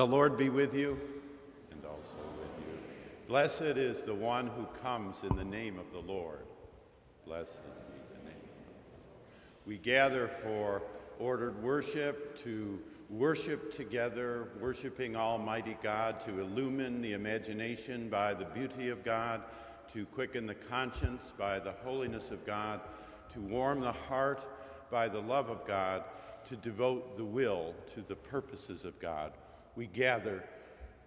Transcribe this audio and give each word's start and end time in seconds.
The 0.00 0.06
Lord 0.06 0.38
be 0.38 0.48
with 0.48 0.74
you 0.74 0.98
and 1.70 1.84
also 1.84 2.16
with 2.38 2.66
you. 2.66 2.78
Blessed 3.28 3.76
is 3.76 4.02
the 4.02 4.14
one 4.14 4.46
who 4.46 4.64
comes 4.82 5.24
in 5.24 5.36
the 5.36 5.44
name 5.44 5.78
of 5.78 5.92
the 5.92 5.98
Lord. 6.10 6.46
Blessed 7.26 7.60
be 7.92 7.98
the 8.16 8.30
name. 8.30 8.38
We 9.66 9.76
gather 9.76 10.26
for 10.26 10.80
ordered 11.18 11.62
worship 11.62 12.34
to 12.44 12.80
worship 13.10 13.70
together, 13.70 14.48
worshiping 14.58 15.16
Almighty 15.16 15.76
God, 15.82 16.18
to 16.20 16.40
illumine 16.40 17.02
the 17.02 17.12
imagination 17.12 18.08
by 18.08 18.32
the 18.32 18.46
beauty 18.46 18.88
of 18.88 19.04
God, 19.04 19.42
to 19.92 20.06
quicken 20.06 20.46
the 20.46 20.54
conscience 20.54 21.34
by 21.36 21.58
the 21.58 21.72
holiness 21.72 22.30
of 22.30 22.46
God, 22.46 22.80
to 23.34 23.40
warm 23.40 23.82
the 23.82 23.92
heart 23.92 24.46
by 24.90 25.08
the 25.08 25.20
love 25.20 25.50
of 25.50 25.66
God, 25.66 26.04
to 26.46 26.56
devote 26.56 27.18
the 27.18 27.24
will 27.26 27.74
to 27.92 28.00
the 28.00 28.16
purposes 28.16 28.86
of 28.86 28.98
God. 28.98 29.32
We 29.76 29.86
gather 29.86 30.42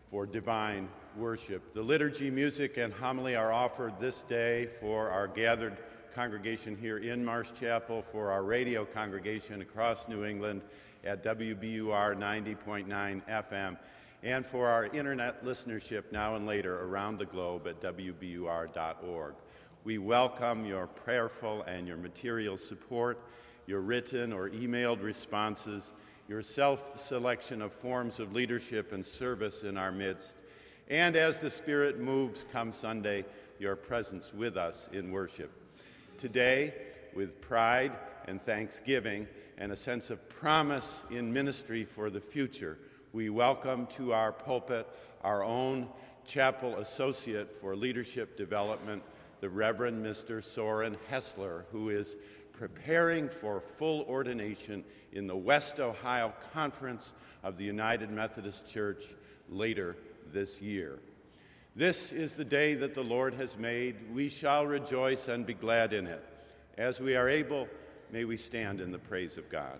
for 0.06 0.25
divine 0.25 0.88
worship. 1.18 1.74
The 1.74 1.81
liturgy, 1.81 2.31
music, 2.31 2.77
and 2.77 2.94
homily 2.94 3.36
are 3.36 3.51
offered 3.51 4.00
this 4.00 4.24
day 4.24 4.68
for 4.68 5.10
our 5.10 5.27
gathered 5.27 5.77
congregation 6.13 6.77
here 6.77 7.00
in 7.00 7.25
Marsh 7.25 7.51
Chapel, 7.51 8.01
for 8.01 8.31
our 8.31 8.44
radio 8.44 8.86
congregation 8.86 9.62
across 9.62 10.07
New 10.07 10.24
England 10.24 10.62
at 11.04 11.24
WBUR 11.24 12.15
90.9 12.15 12.88
FM, 13.27 13.77
and 14.24 14.45
for 14.45 14.68
our 14.69 14.86
internet 14.88 15.44
listenership 15.44 16.12
now 16.13 16.36
and 16.36 16.48
later 16.48 16.86
around 16.86 17.18
the 17.18 17.25
globe 17.25 17.68
at 17.68 17.81
WBUR.org. 17.81 19.33
We 19.83 19.98
welcome 19.98 20.66
your 20.66 20.88
prayerful 20.88 21.63
and 21.63 21.86
your 21.86 21.98
material 21.98 22.57
support, 22.57 23.19
your 23.68 23.81
written 23.81 24.31
or 24.31 24.50
emailed 24.50 25.04
responses, 25.04 25.92
your 26.27 26.41
self 26.41 26.97
selection 26.97 27.61
of 27.61 27.73
forms 27.73 28.19
of 28.19 28.33
leadership 28.33 28.91
and 28.91 29.05
service 29.05 29.63
in 29.63 29.77
our 29.77 29.91
midst, 29.91 30.35
and 30.89 31.15
as 31.15 31.39
the 31.39 31.49
Spirit 31.49 31.99
moves 31.99 32.45
come 32.51 32.73
Sunday, 32.73 33.25
your 33.59 33.75
presence 33.75 34.33
with 34.33 34.57
us 34.57 34.89
in 34.91 35.11
worship. 35.11 35.51
Today, 36.17 36.73
with 37.15 37.41
pride 37.41 37.91
and 38.27 38.41
thanksgiving 38.41 39.27
and 39.57 39.71
a 39.71 39.75
sense 39.75 40.09
of 40.09 40.27
promise 40.29 41.03
in 41.09 41.31
ministry 41.31 41.85
for 41.85 42.09
the 42.09 42.21
future, 42.21 42.77
we 43.11 43.29
welcome 43.29 43.85
to 43.87 44.13
our 44.13 44.31
pulpit 44.31 44.87
our 45.23 45.43
own 45.43 45.87
chapel 46.25 46.77
associate 46.77 47.51
for 47.51 47.75
leadership 47.75 48.37
development, 48.37 49.01
the 49.39 49.49
Reverend 49.49 50.05
Mr. 50.05 50.43
Soren 50.43 50.97
Hessler, 51.09 51.65
who 51.71 51.89
is 51.89 52.17
preparing 52.53 53.27
for 53.27 53.59
full 53.59 54.03
ordination 54.03 54.83
in 55.11 55.27
the 55.27 55.35
West 55.35 55.79
Ohio 55.79 56.33
Conference 56.53 57.13
of 57.44 57.57
the 57.57 57.65
United 57.65 58.09
Methodist 58.09 58.69
Church 58.69 59.03
later 59.50 59.97
this 60.31 60.61
year. 60.61 61.00
This 61.75 62.11
is 62.11 62.35
the 62.35 62.45
day 62.45 62.75
that 62.75 62.94
the 62.94 63.03
Lord 63.03 63.33
has 63.33 63.57
made. 63.57 63.95
We 64.13 64.29
shall 64.29 64.67
rejoice 64.67 65.27
and 65.27 65.45
be 65.45 65.55
glad 65.55 65.91
in 65.91 66.05
it. 66.05 66.23
As 66.77 67.00
we 67.00 67.15
are 67.15 67.27
able, 67.27 67.67
may 68.11 68.25
we 68.25 68.38
stand 68.38 68.79
in 68.79 68.91
the 68.91 68.99
praise 68.99 69.38
of 69.38 69.49
God. 69.49 69.79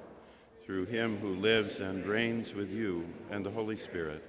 through 0.71 0.85
him 0.85 1.17
who 1.17 1.35
lives 1.35 1.81
and 1.81 2.05
reigns 2.05 2.53
with 2.53 2.71
you 2.71 3.05
and 3.29 3.45
the 3.45 3.49
Holy 3.49 3.75
Spirit, 3.75 4.23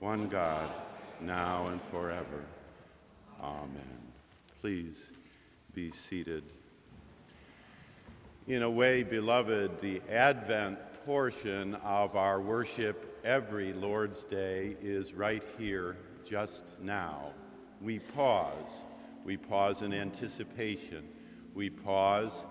one 0.00 0.26
God, 0.26 0.70
now 1.20 1.66
and 1.66 1.82
forever. 1.82 2.46
Amen. 3.42 4.00
Please 4.62 4.96
be 5.74 5.90
seated. 5.90 6.44
In 8.46 8.62
a 8.62 8.70
way, 8.70 9.02
beloved, 9.02 9.82
the 9.82 10.00
Advent 10.08 10.78
portion 11.04 11.74
of 11.84 12.16
our 12.16 12.40
worship 12.40 13.20
every 13.22 13.74
Lord's 13.74 14.24
Day 14.24 14.78
is 14.80 15.12
right 15.12 15.44
here, 15.58 15.98
just 16.24 16.80
now. 16.80 17.32
We 17.82 17.98
pause. 17.98 18.84
We 19.26 19.36
pause 19.36 19.82
in 19.82 19.92
anticipation. 19.92 21.06
We 21.54 21.68
pause. 21.68 22.46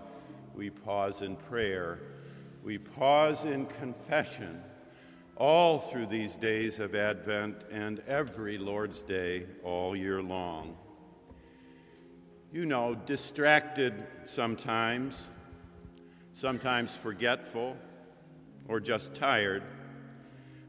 We 0.53 0.69
pause 0.69 1.23
in 1.23 1.37
prayer. 1.37 1.97
We 2.63 2.77
pause 2.77 3.43
in 3.43 3.65
confession. 3.65 4.61
All 5.35 5.79
through 5.79 6.07
these 6.07 6.37
days 6.37 6.79
of 6.79 6.93
Advent 6.93 7.63
and 7.71 7.99
every 8.07 8.57
Lord's 8.57 9.01
Day 9.01 9.47
all 9.63 9.95
year 9.95 10.21
long. 10.21 10.77
You 12.51 12.65
know, 12.65 12.95
distracted 12.95 14.05
sometimes 14.25 15.29
sometimes 16.33 16.95
forgetful, 16.95 17.77
or 18.67 18.79
just 18.79 19.13
tired. 19.13 19.63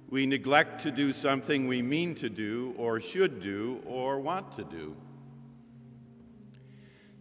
We 0.08 0.26
neglect 0.26 0.82
to 0.82 0.90
do 0.90 1.12
something 1.12 1.66
we 1.66 1.82
mean 1.82 2.14
to 2.16 2.28
do, 2.28 2.74
or 2.76 3.00
should 3.00 3.40
do, 3.40 3.82
or 3.86 4.20
want 4.20 4.52
to 4.52 4.64
do. 4.64 4.96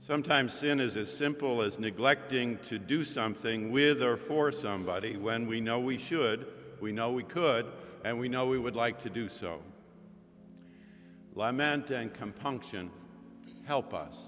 Sometimes 0.03 0.51
sin 0.51 0.79
is 0.79 0.97
as 0.97 1.15
simple 1.15 1.61
as 1.61 1.77
neglecting 1.77 2.57
to 2.63 2.79
do 2.79 3.05
something 3.05 3.71
with 3.71 4.01
or 4.01 4.17
for 4.17 4.51
somebody 4.51 5.15
when 5.15 5.45
we 5.45 5.61
know 5.61 5.79
we 5.79 5.99
should, 5.99 6.47
we 6.79 6.91
know 6.91 7.11
we 7.11 7.21
could, 7.21 7.67
and 8.03 8.19
we 8.19 8.27
know 8.27 8.47
we 8.47 8.57
would 8.57 8.75
like 8.75 8.97
to 8.97 9.11
do 9.11 9.29
so. 9.29 9.61
Lament 11.35 11.91
and 11.91 12.11
compunction 12.11 12.89
help 13.67 13.93
us. 13.93 14.25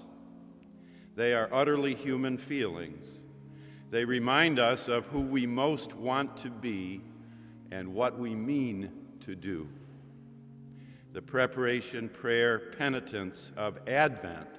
They 1.16 1.34
are 1.34 1.48
utterly 1.50 1.96
human 1.96 2.38
feelings. 2.38 3.04
They 3.90 4.04
remind 4.04 4.60
us 4.60 4.86
of 4.86 5.06
who 5.06 5.22
we 5.22 5.44
most 5.44 5.96
want 5.96 6.36
to 6.38 6.50
be 6.50 7.00
and 7.72 7.92
what 7.92 8.16
we 8.16 8.32
mean 8.36 8.92
to 9.22 9.34
do. 9.34 9.68
The 11.14 11.22
preparation, 11.22 12.08
prayer, 12.08 12.60
penitence 12.78 13.50
of 13.56 13.80
Advent 13.88 14.53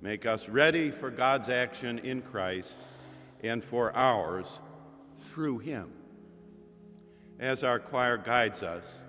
make 0.00 0.26
us 0.26 0.48
ready 0.48 0.90
for 0.90 1.10
God's 1.10 1.48
action 1.48 1.98
in 1.98 2.22
Christ 2.22 2.78
and 3.42 3.62
for 3.62 3.94
ours 3.96 4.60
through 5.16 5.58
Him. 5.58 5.92
As 7.38 7.64
our 7.64 7.78
choir 7.78 8.18
guides 8.18 8.62
us, 8.62 9.04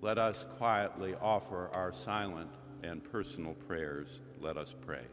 let 0.00 0.18
us 0.18 0.44
quietly 0.56 1.14
offer 1.20 1.70
our 1.72 1.92
silent 1.92 2.50
and 2.82 3.02
personal 3.02 3.54
prayers. 3.54 4.20
Let 4.40 4.56
us 4.56 4.74
pray. 4.86 5.04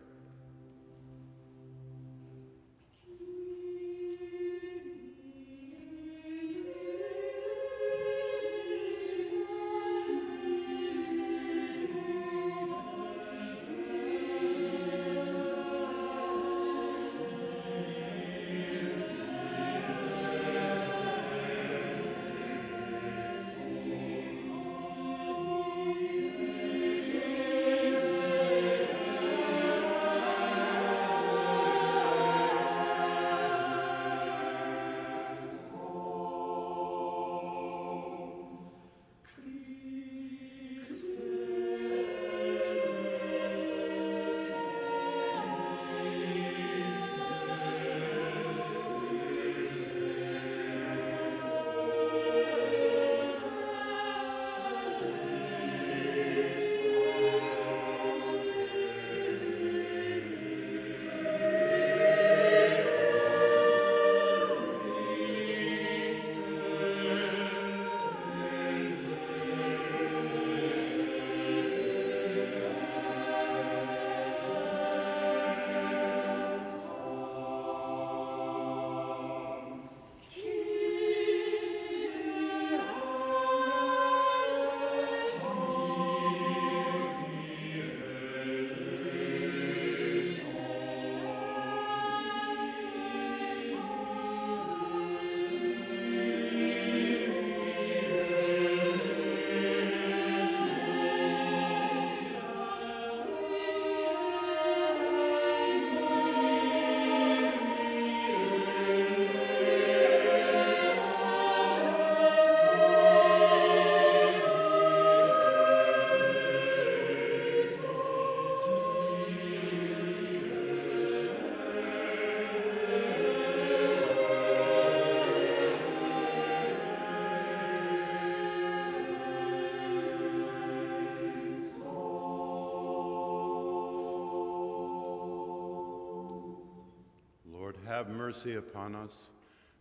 Mercy 138.11 138.55
upon 138.55 138.95
us. 138.95 139.27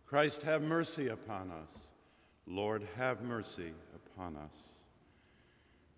Christ, 0.05 0.43
have 0.43 0.61
mercy 0.61 1.07
upon 1.07 1.51
us. 1.51 1.87
Lord, 2.45 2.87
have 2.97 3.21
mercy 3.21 3.71
upon 3.95 4.35
us. 4.35 4.53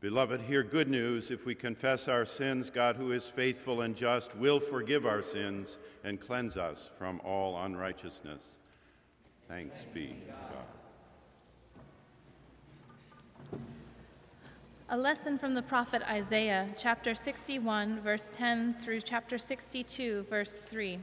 Beloved, 0.02 0.42
hear 0.42 0.62
good 0.64 0.90
news. 0.90 1.32
If 1.32 1.46
we 1.46 1.56
confess 1.56 2.10
our 2.10 2.26
sins, 2.26 2.70
God, 2.70 2.98
who 2.98 3.14
is 3.14 3.28
faithful 3.28 3.80
and 3.82 3.96
just, 3.96 4.36
will 4.36 4.60
forgive 4.60 5.06
our 5.06 5.22
sins 5.22 5.78
and 6.04 6.20
cleanse 6.20 6.58
us 6.58 6.90
from 6.98 7.22
all 7.22 7.58
unrighteousness. 7.58 8.42
Thanks 9.48 9.86
be 9.94 10.08
to 10.08 10.32
God. 10.32 10.66
A 14.90 14.98
lesson 14.98 15.40
from 15.40 15.56
the 15.56 15.62
prophet 15.62 16.04
Isaiah, 16.08 16.68
chapter 16.78 17.16
61, 17.16 18.02
verse 18.02 18.26
10 18.34 18.74
through 18.74 19.00
chapter 19.02 19.38
62, 19.38 20.26
verse 20.30 20.58
3. 20.58 21.00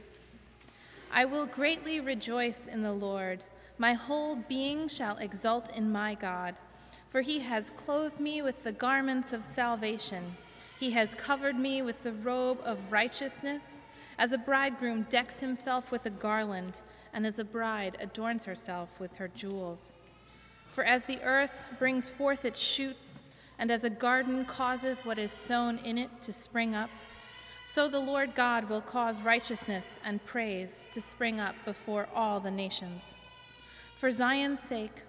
I 1.13 1.25
will 1.25 1.45
greatly 1.45 1.99
rejoice 1.99 2.67
in 2.67 2.83
the 2.83 2.93
Lord. 2.93 3.43
My 3.77 3.93
whole 3.93 4.37
being 4.37 4.87
shall 4.87 5.17
exult 5.17 5.69
in 5.75 5.91
my 5.91 6.15
God, 6.15 6.55
for 7.09 7.21
he 7.21 7.39
has 7.39 7.71
clothed 7.71 8.19
me 8.19 8.41
with 8.41 8.63
the 8.63 8.71
garments 8.71 9.33
of 9.33 9.43
salvation. 9.43 10.37
He 10.79 10.91
has 10.91 11.13
covered 11.15 11.57
me 11.57 11.81
with 11.81 12.03
the 12.03 12.13
robe 12.13 12.59
of 12.63 12.93
righteousness, 12.93 13.81
as 14.17 14.31
a 14.31 14.37
bridegroom 14.37 15.05
decks 15.09 15.39
himself 15.39 15.91
with 15.91 16.05
a 16.05 16.09
garland, 16.09 16.79
and 17.13 17.27
as 17.27 17.39
a 17.39 17.43
bride 17.43 17.97
adorns 17.99 18.45
herself 18.45 18.97
with 18.97 19.15
her 19.15 19.27
jewels. 19.27 19.91
For 20.71 20.85
as 20.85 21.03
the 21.03 21.21
earth 21.23 21.65
brings 21.77 22.07
forth 22.07 22.45
its 22.45 22.59
shoots, 22.59 23.19
and 23.59 23.69
as 23.69 23.83
a 23.83 23.89
garden 23.89 24.45
causes 24.45 24.99
what 24.99 25.19
is 25.19 25.33
sown 25.33 25.77
in 25.79 25.97
it 25.97 26.21
to 26.21 26.31
spring 26.31 26.73
up, 26.73 26.89
so 27.63 27.87
the 27.87 27.99
Lord 27.99 28.35
God 28.35 28.69
will 28.69 28.81
cause 28.81 29.19
righteousness 29.21 29.97
and 30.03 30.23
praise 30.25 30.85
to 30.91 30.99
spring 30.99 31.39
up 31.39 31.55
before 31.63 32.07
all 32.13 32.39
the 32.39 32.51
nations. 32.51 33.01
For 33.97 34.11
Zion's 34.11 34.59
sake, 34.59 35.03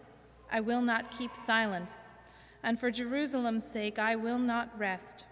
I 0.51 0.61
will 0.61 0.83
not 0.83 1.11
keep 1.11 1.35
silent, 1.35 1.97
and 2.63 2.79
for 2.79 2.91
Jerusalem's 2.91 3.67
sake, 3.67 3.99
I 3.99 4.17
will 4.17 4.39
not 4.39 4.79
rest, 4.79 5.25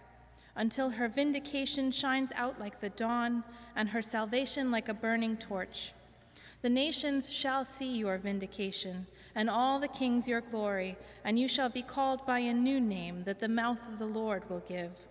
until 0.55 0.89
her 0.91 1.07
vindication 1.07 1.91
shines 1.91 2.31
out 2.35 2.59
like 2.59 2.81
the 2.81 2.89
dawn, 2.89 3.43
and 3.75 3.89
her 3.89 4.01
salvation 4.01 4.71
like 4.71 4.89
a 4.89 4.93
burning 4.93 5.37
torch. 5.37 5.93
The 6.61 6.69
nations 6.69 7.31
shall 7.31 7.65
see 7.65 7.97
your 7.97 8.17
vindication, 8.17 9.07
and 9.33 9.49
all 9.49 9.79
the 9.79 9.87
kings 9.87 10.27
your 10.27 10.41
glory, 10.41 10.97
and 11.23 11.39
you 11.39 11.47
shall 11.47 11.69
be 11.69 11.81
called 11.81 12.25
by 12.25 12.39
a 12.39 12.53
new 12.53 12.81
name 12.81 13.23
that 13.23 13.39
the 13.39 13.47
mouth 13.47 13.87
of 13.87 13.99
the 13.99 14.05
Lord 14.05 14.49
will 14.49 14.63
give. 14.67 15.07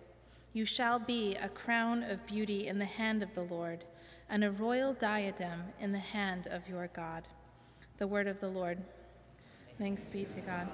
You 0.53 0.65
shall 0.65 0.99
be 0.99 1.35
a 1.35 1.47
crown 1.47 2.03
of 2.03 2.25
beauty 2.25 2.67
in 2.67 2.77
the 2.77 2.85
hand 2.85 3.23
of 3.23 3.33
the 3.33 3.43
Lord, 3.43 3.85
and 4.29 4.43
a 4.43 4.51
royal 4.51 4.93
diadem 4.93 5.63
in 5.79 5.91
the 5.91 5.99
hand 5.99 6.47
of 6.47 6.67
your 6.67 6.87
God. 6.87 7.27
The 7.97 8.07
word 8.07 8.27
of 8.27 8.39
the 8.39 8.49
Lord. 8.49 8.77
Thanks 9.77 10.05
be 10.05 10.25
to 10.25 10.41
God. 10.41 10.67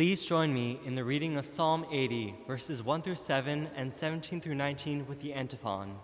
Please 0.00 0.24
join 0.24 0.54
me 0.54 0.80
in 0.86 0.94
the 0.94 1.04
reading 1.04 1.36
of 1.36 1.44
Psalm 1.44 1.84
80, 1.92 2.34
verses 2.46 2.82
1 2.82 3.02
through 3.02 3.16
7 3.16 3.68
and 3.76 3.92
17 3.92 4.40
through 4.40 4.54
19 4.54 5.06
with 5.06 5.20
the 5.20 5.34
antiphon. 5.34 5.94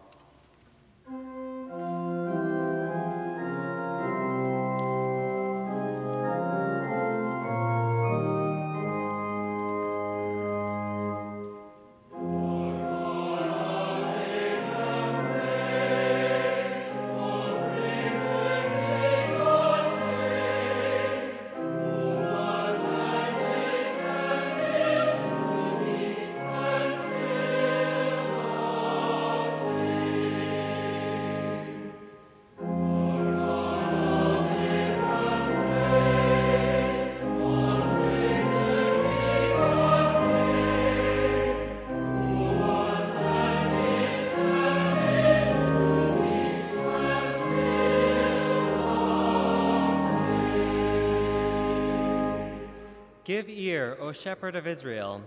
Give 53.47 53.59
ear, 53.59 53.97
O 54.01 54.11
shepherd 54.11 54.57
of 54.57 54.67
Israel, 54.67 55.23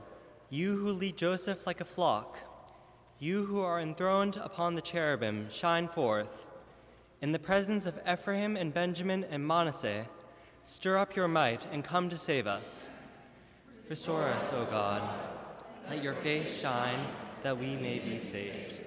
you 0.49 0.75
who 0.75 0.91
lead 0.91 1.15
Joseph 1.15 1.65
like 1.65 1.79
a 1.79 1.85
flock. 1.85 2.37
You 3.17 3.45
who 3.45 3.61
are 3.61 3.79
enthroned 3.79 4.35
upon 4.35 4.75
the 4.75 4.81
cherubim, 4.81 5.47
shine 5.49 5.87
forth. 5.87 6.45
In 7.21 7.31
the 7.31 7.39
presence 7.39 7.85
of 7.85 7.97
Ephraim 8.05 8.57
and 8.57 8.73
Benjamin 8.73 9.23
and 9.23 9.47
Manasseh, 9.47 10.05
stir 10.65 10.97
up 10.97 11.15
your 11.15 11.29
might 11.29 11.65
and 11.71 11.81
come 11.81 12.09
to 12.09 12.17
save 12.17 12.45
us. 12.45 12.89
Restore 13.87 14.23
us, 14.23 14.49
O 14.51 14.65
God. 14.65 15.01
Let 15.89 16.03
your 16.03 16.15
face 16.15 16.59
shine 16.59 16.99
that 17.43 17.57
we 17.57 17.77
may 17.77 17.99
be 17.99 18.19
saved. 18.19 18.81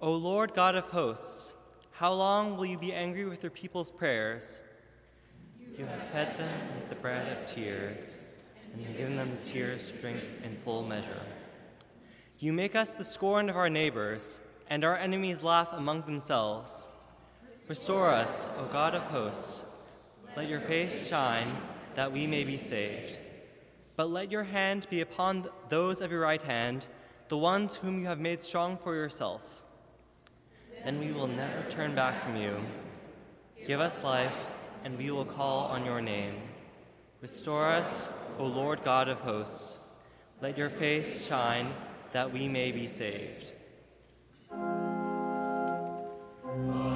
O 0.00 0.12
Lord 0.12 0.54
God 0.54 0.74
of 0.74 0.86
hosts, 0.86 1.54
how 1.92 2.12
long 2.12 2.56
will 2.56 2.66
you 2.66 2.78
be 2.78 2.92
angry 2.92 3.26
with 3.26 3.44
your 3.44 3.50
people's 3.50 3.92
prayers? 3.92 4.60
You 5.78 5.86
have 5.86 6.02
fed 6.08 6.36
them 6.36 6.74
with 6.74 6.88
the 6.88 6.96
bread 6.96 7.30
of 7.30 7.46
tears 7.46 8.18
and 8.84 8.96
given 8.96 9.16
them 9.16 9.36
tears 9.44 9.92
drink 10.00 10.20
in 10.44 10.56
full 10.64 10.82
measure. 10.82 11.20
You 12.38 12.52
make 12.52 12.74
us 12.76 12.94
the 12.94 13.04
scorn 13.04 13.48
of 13.48 13.56
our 13.56 13.70
neighbors, 13.70 14.40
and 14.68 14.84
our 14.84 14.96
enemies 14.96 15.42
laugh 15.42 15.68
among 15.72 16.02
themselves. 16.02 16.88
Restore 17.68 18.10
us, 18.10 18.48
O 18.58 18.66
God 18.66 18.94
of 18.94 19.02
hosts. 19.04 19.64
Let 20.36 20.48
your 20.48 20.60
face 20.60 21.08
shine, 21.08 21.56
that 21.94 22.12
we 22.12 22.26
may 22.26 22.44
be 22.44 22.58
saved. 22.58 23.18
But 23.96 24.10
let 24.10 24.30
your 24.30 24.44
hand 24.44 24.86
be 24.90 25.00
upon 25.00 25.48
those 25.70 26.02
of 26.02 26.12
your 26.12 26.20
right 26.20 26.42
hand, 26.42 26.86
the 27.28 27.38
ones 27.38 27.78
whom 27.78 27.98
you 28.00 28.06
have 28.06 28.20
made 28.20 28.44
strong 28.44 28.76
for 28.76 28.94
yourself. 28.94 29.62
Then 30.84 31.00
we 31.00 31.10
will 31.12 31.26
never 31.26 31.68
turn 31.70 31.94
back 31.94 32.22
from 32.22 32.36
you. 32.36 32.56
Give 33.66 33.80
us 33.80 34.04
life, 34.04 34.36
and 34.84 34.98
we 34.98 35.10
will 35.10 35.24
call 35.24 35.64
on 35.66 35.86
your 35.86 36.02
name. 36.02 36.34
Restore 37.22 37.64
us, 37.64 38.06
O 38.38 38.44
Lord 38.44 38.84
God 38.84 39.08
of 39.08 39.18
hosts. 39.20 39.78
Let 40.42 40.58
your 40.58 40.68
face 40.68 41.26
shine 41.26 41.72
that 42.12 42.32
we 42.32 42.48
may 42.48 42.70
be 42.72 42.86
saved. 42.86 43.52
Please 46.42 46.95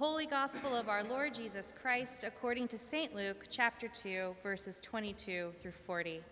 Holy 0.00 0.24
Gospel 0.24 0.74
of 0.74 0.88
our 0.88 1.04
Lord 1.04 1.34
Jesus 1.34 1.74
Christ 1.78 2.24
according 2.24 2.68
to 2.68 2.78
St. 2.78 3.14
Luke, 3.14 3.44
chapter 3.50 3.86
2, 3.86 4.34
verses 4.42 4.80
22 4.80 5.52
through 5.60 5.72
40. 5.72 6.22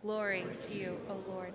Glory 0.00 0.46
to 0.62 0.74
you, 0.74 0.98
O 1.10 1.18
Lord. 1.30 1.52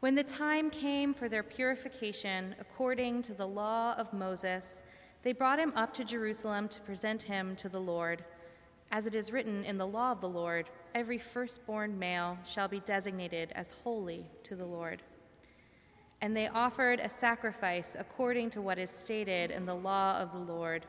When 0.00 0.14
the 0.14 0.22
time 0.22 0.68
came 0.68 1.14
for 1.14 1.30
their 1.30 1.42
purification 1.42 2.54
according 2.60 3.22
to 3.22 3.32
the 3.32 3.48
law 3.48 3.94
of 3.94 4.12
Moses, 4.12 4.82
they 5.22 5.32
brought 5.32 5.58
him 5.58 5.72
up 5.74 5.94
to 5.94 6.04
Jerusalem 6.04 6.68
to 6.68 6.80
present 6.82 7.22
him 7.22 7.56
to 7.56 7.70
the 7.70 7.80
Lord. 7.80 8.26
As 8.92 9.06
it 9.06 9.14
is 9.14 9.32
written 9.32 9.64
in 9.64 9.78
the 9.78 9.86
law 9.86 10.12
of 10.12 10.20
the 10.20 10.28
Lord, 10.28 10.68
every 10.94 11.16
firstborn 11.16 11.98
male 11.98 12.36
shall 12.44 12.68
be 12.68 12.80
designated 12.80 13.52
as 13.54 13.70
holy 13.70 14.26
to 14.42 14.54
the 14.54 14.66
Lord. 14.66 15.02
And 16.20 16.36
they 16.36 16.48
offered 16.48 17.00
a 17.00 17.08
sacrifice 17.08 17.96
according 17.98 18.50
to 18.50 18.60
what 18.60 18.78
is 18.78 18.90
stated 18.90 19.50
in 19.50 19.66
the 19.66 19.74
law 19.74 20.18
of 20.18 20.32
the 20.32 20.52
Lord 20.52 20.86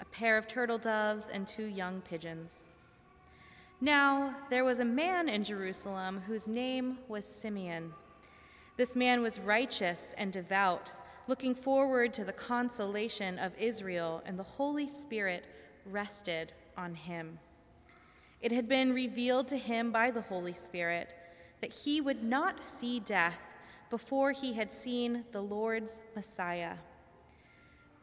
a 0.00 0.04
pair 0.06 0.38
of 0.38 0.46
turtle 0.46 0.78
doves 0.78 1.28
and 1.30 1.46
two 1.46 1.66
young 1.66 2.00
pigeons. 2.00 2.64
Now, 3.82 4.34
there 4.48 4.64
was 4.64 4.78
a 4.78 4.84
man 4.84 5.28
in 5.28 5.44
Jerusalem 5.44 6.22
whose 6.26 6.48
name 6.48 6.98
was 7.08 7.24
Simeon. 7.24 7.92
This 8.76 8.96
man 8.96 9.20
was 9.20 9.38
righteous 9.38 10.14
and 10.16 10.32
devout, 10.32 10.92
looking 11.26 11.54
forward 11.54 12.14
to 12.14 12.24
the 12.24 12.32
consolation 12.32 13.38
of 13.38 13.52
Israel, 13.58 14.22
and 14.24 14.38
the 14.38 14.42
Holy 14.42 14.86
Spirit 14.86 15.44
rested 15.84 16.52
on 16.76 16.94
him. 16.94 17.38
It 18.40 18.52
had 18.52 18.68
been 18.68 18.94
revealed 18.94 19.48
to 19.48 19.58
him 19.58 19.92
by 19.92 20.10
the 20.10 20.22
Holy 20.22 20.54
Spirit 20.54 21.14
that 21.60 21.72
he 21.72 22.00
would 22.00 22.22
not 22.22 22.64
see 22.64 23.00
death 23.00 23.54
before 23.90 24.32
he 24.32 24.52
had 24.52 24.72
seen 24.72 25.24
the 25.32 25.42
Lord's 25.42 26.00
Messiah. 26.14 26.76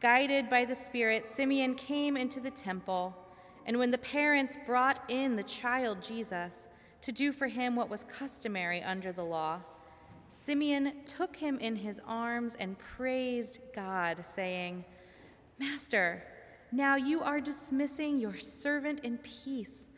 Guided 0.00 0.48
by 0.48 0.64
the 0.64 0.74
Spirit, 0.74 1.26
Simeon 1.26 1.74
came 1.74 2.16
into 2.16 2.38
the 2.38 2.50
temple, 2.50 3.16
and 3.66 3.78
when 3.78 3.90
the 3.90 3.98
parents 3.98 4.56
brought 4.64 5.02
in 5.08 5.34
the 5.34 5.42
child 5.42 6.02
Jesus 6.02 6.68
to 7.00 7.10
do 7.10 7.32
for 7.32 7.48
him 7.48 7.74
what 7.74 7.90
was 7.90 8.04
customary 8.04 8.82
under 8.82 9.12
the 9.12 9.24
law, 9.24 9.60
Simeon 10.28 10.92
took 11.06 11.36
him 11.36 11.58
in 11.58 11.76
his 11.76 12.00
arms 12.06 12.54
and 12.60 12.78
praised 12.78 13.58
God, 13.74 14.24
saying, 14.24 14.84
Master, 15.58 16.22
now 16.70 16.96
you 16.96 17.22
are 17.22 17.40
dismissing 17.40 18.18
your 18.18 18.38
servant 18.38 19.00
in 19.00 19.18
peace, 19.18 19.88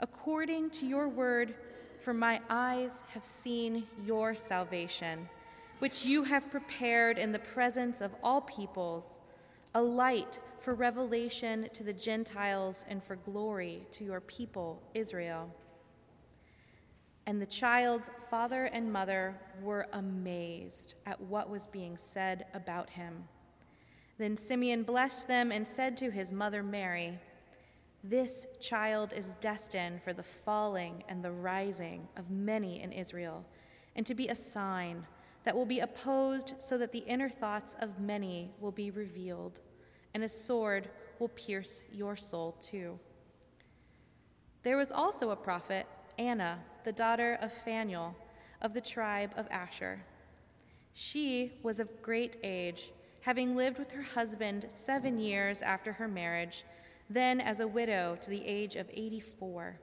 according 0.00 0.70
to 0.70 0.86
your 0.86 1.08
word, 1.08 1.54
for 2.00 2.12
my 2.12 2.40
eyes 2.50 3.02
have 3.14 3.24
seen 3.24 3.86
your 4.04 4.34
salvation, 4.34 5.28
which 5.78 6.06
you 6.06 6.24
have 6.24 6.50
prepared 6.50 7.18
in 7.18 7.32
the 7.32 7.38
presence 7.38 8.00
of 8.00 8.14
all 8.22 8.40
peoples, 8.40 9.18
a 9.74 9.80
light 9.80 10.38
for 10.58 10.74
revelation 10.74 11.68
to 11.72 11.82
the 11.82 11.92
Gentiles 11.92 12.84
and 12.88 13.02
for 13.04 13.16
glory 13.16 13.86
to 13.92 14.04
your 14.04 14.20
people, 14.20 14.82
Israel. 14.94 15.54
And 17.26 17.42
the 17.42 17.46
child's 17.46 18.08
father 18.30 18.64
and 18.66 18.92
mother 18.92 19.38
were 19.60 19.86
amazed 19.92 20.94
at 21.04 21.20
what 21.20 21.50
was 21.50 21.66
being 21.66 21.96
said 21.96 22.46
about 22.54 22.90
him. 22.90 23.24
Then 24.18 24.36
Simeon 24.36 24.82
blessed 24.82 25.28
them 25.28 25.52
and 25.52 25.66
said 25.66 25.96
to 25.98 26.10
his 26.10 26.32
mother 26.32 26.62
Mary, 26.62 27.18
This 28.02 28.46
child 28.60 29.12
is 29.12 29.34
destined 29.40 30.02
for 30.02 30.12
the 30.12 30.22
falling 30.22 31.04
and 31.08 31.22
the 31.22 31.32
rising 31.32 32.08
of 32.16 32.30
many 32.30 32.80
in 32.80 32.92
Israel, 32.92 33.44
and 33.94 34.06
to 34.06 34.14
be 34.14 34.28
a 34.28 34.34
sign 34.34 35.06
that 35.46 35.54
will 35.54 35.64
be 35.64 35.78
opposed 35.78 36.54
so 36.58 36.76
that 36.76 36.90
the 36.90 37.04
inner 37.06 37.30
thoughts 37.30 37.76
of 37.80 38.00
many 38.00 38.50
will 38.60 38.72
be 38.72 38.90
revealed, 38.90 39.60
and 40.12 40.24
a 40.24 40.28
sword 40.28 40.90
will 41.20 41.28
pierce 41.28 41.84
your 41.92 42.16
soul 42.16 42.52
too. 42.60 42.98
There 44.64 44.76
was 44.76 44.90
also 44.90 45.30
a 45.30 45.36
prophet, 45.36 45.86
Anna, 46.18 46.58
the 46.84 46.90
daughter 46.90 47.38
of 47.40 47.52
Phanuel, 47.52 48.16
of 48.60 48.74
the 48.74 48.80
tribe 48.80 49.30
of 49.36 49.46
Asher. 49.52 50.00
She 50.92 51.52
was 51.62 51.78
of 51.78 52.02
great 52.02 52.36
age 52.42 52.90
having 53.20 53.54
lived 53.54 53.78
with 53.78 53.92
her 53.92 54.02
husband 54.02 54.66
seven 54.68 55.18
years 55.18 55.62
after 55.62 55.92
her 55.92 56.08
marriage, 56.08 56.64
then 57.08 57.40
as 57.40 57.60
a 57.60 57.68
widow 57.68 58.16
to 58.20 58.30
the 58.30 58.44
age 58.44 58.74
of 58.74 58.90
84. 58.92 59.78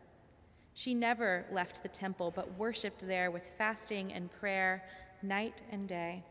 She 0.74 0.94
never 0.94 1.46
left 1.52 1.84
the 1.84 1.90
temple, 1.90 2.32
but 2.32 2.58
worshiped 2.58 3.06
there 3.06 3.30
with 3.30 3.52
fasting 3.58 4.12
and 4.12 4.32
prayer 4.32 4.84
night 5.24 5.62
and 5.72 5.88
day. 5.88 6.24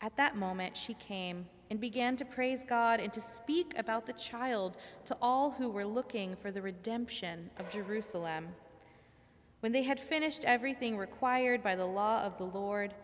At 0.00 0.16
that 0.16 0.36
moment, 0.36 0.76
she 0.76 0.94
came 0.94 1.46
and 1.70 1.80
began 1.80 2.16
to 2.16 2.24
praise 2.24 2.64
God 2.64 3.00
and 3.00 3.12
to 3.12 3.20
speak 3.20 3.72
about 3.78 4.06
the 4.06 4.12
child 4.12 4.76
to 5.06 5.16
all 5.22 5.52
who 5.52 5.70
were 5.70 5.86
looking 5.86 6.36
for 6.36 6.50
the 6.50 6.60
redemption 6.60 7.50
of 7.58 7.70
Jerusalem. 7.70 8.48
When 9.60 9.72
they 9.72 9.84
had 9.84 10.00
finished 10.00 10.44
everything 10.44 10.98
required 10.98 11.62
by 11.62 11.76
the 11.76 11.86
law 11.86 12.22
of 12.24 12.36
the 12.36 12.44
Lord, 12.44 12.94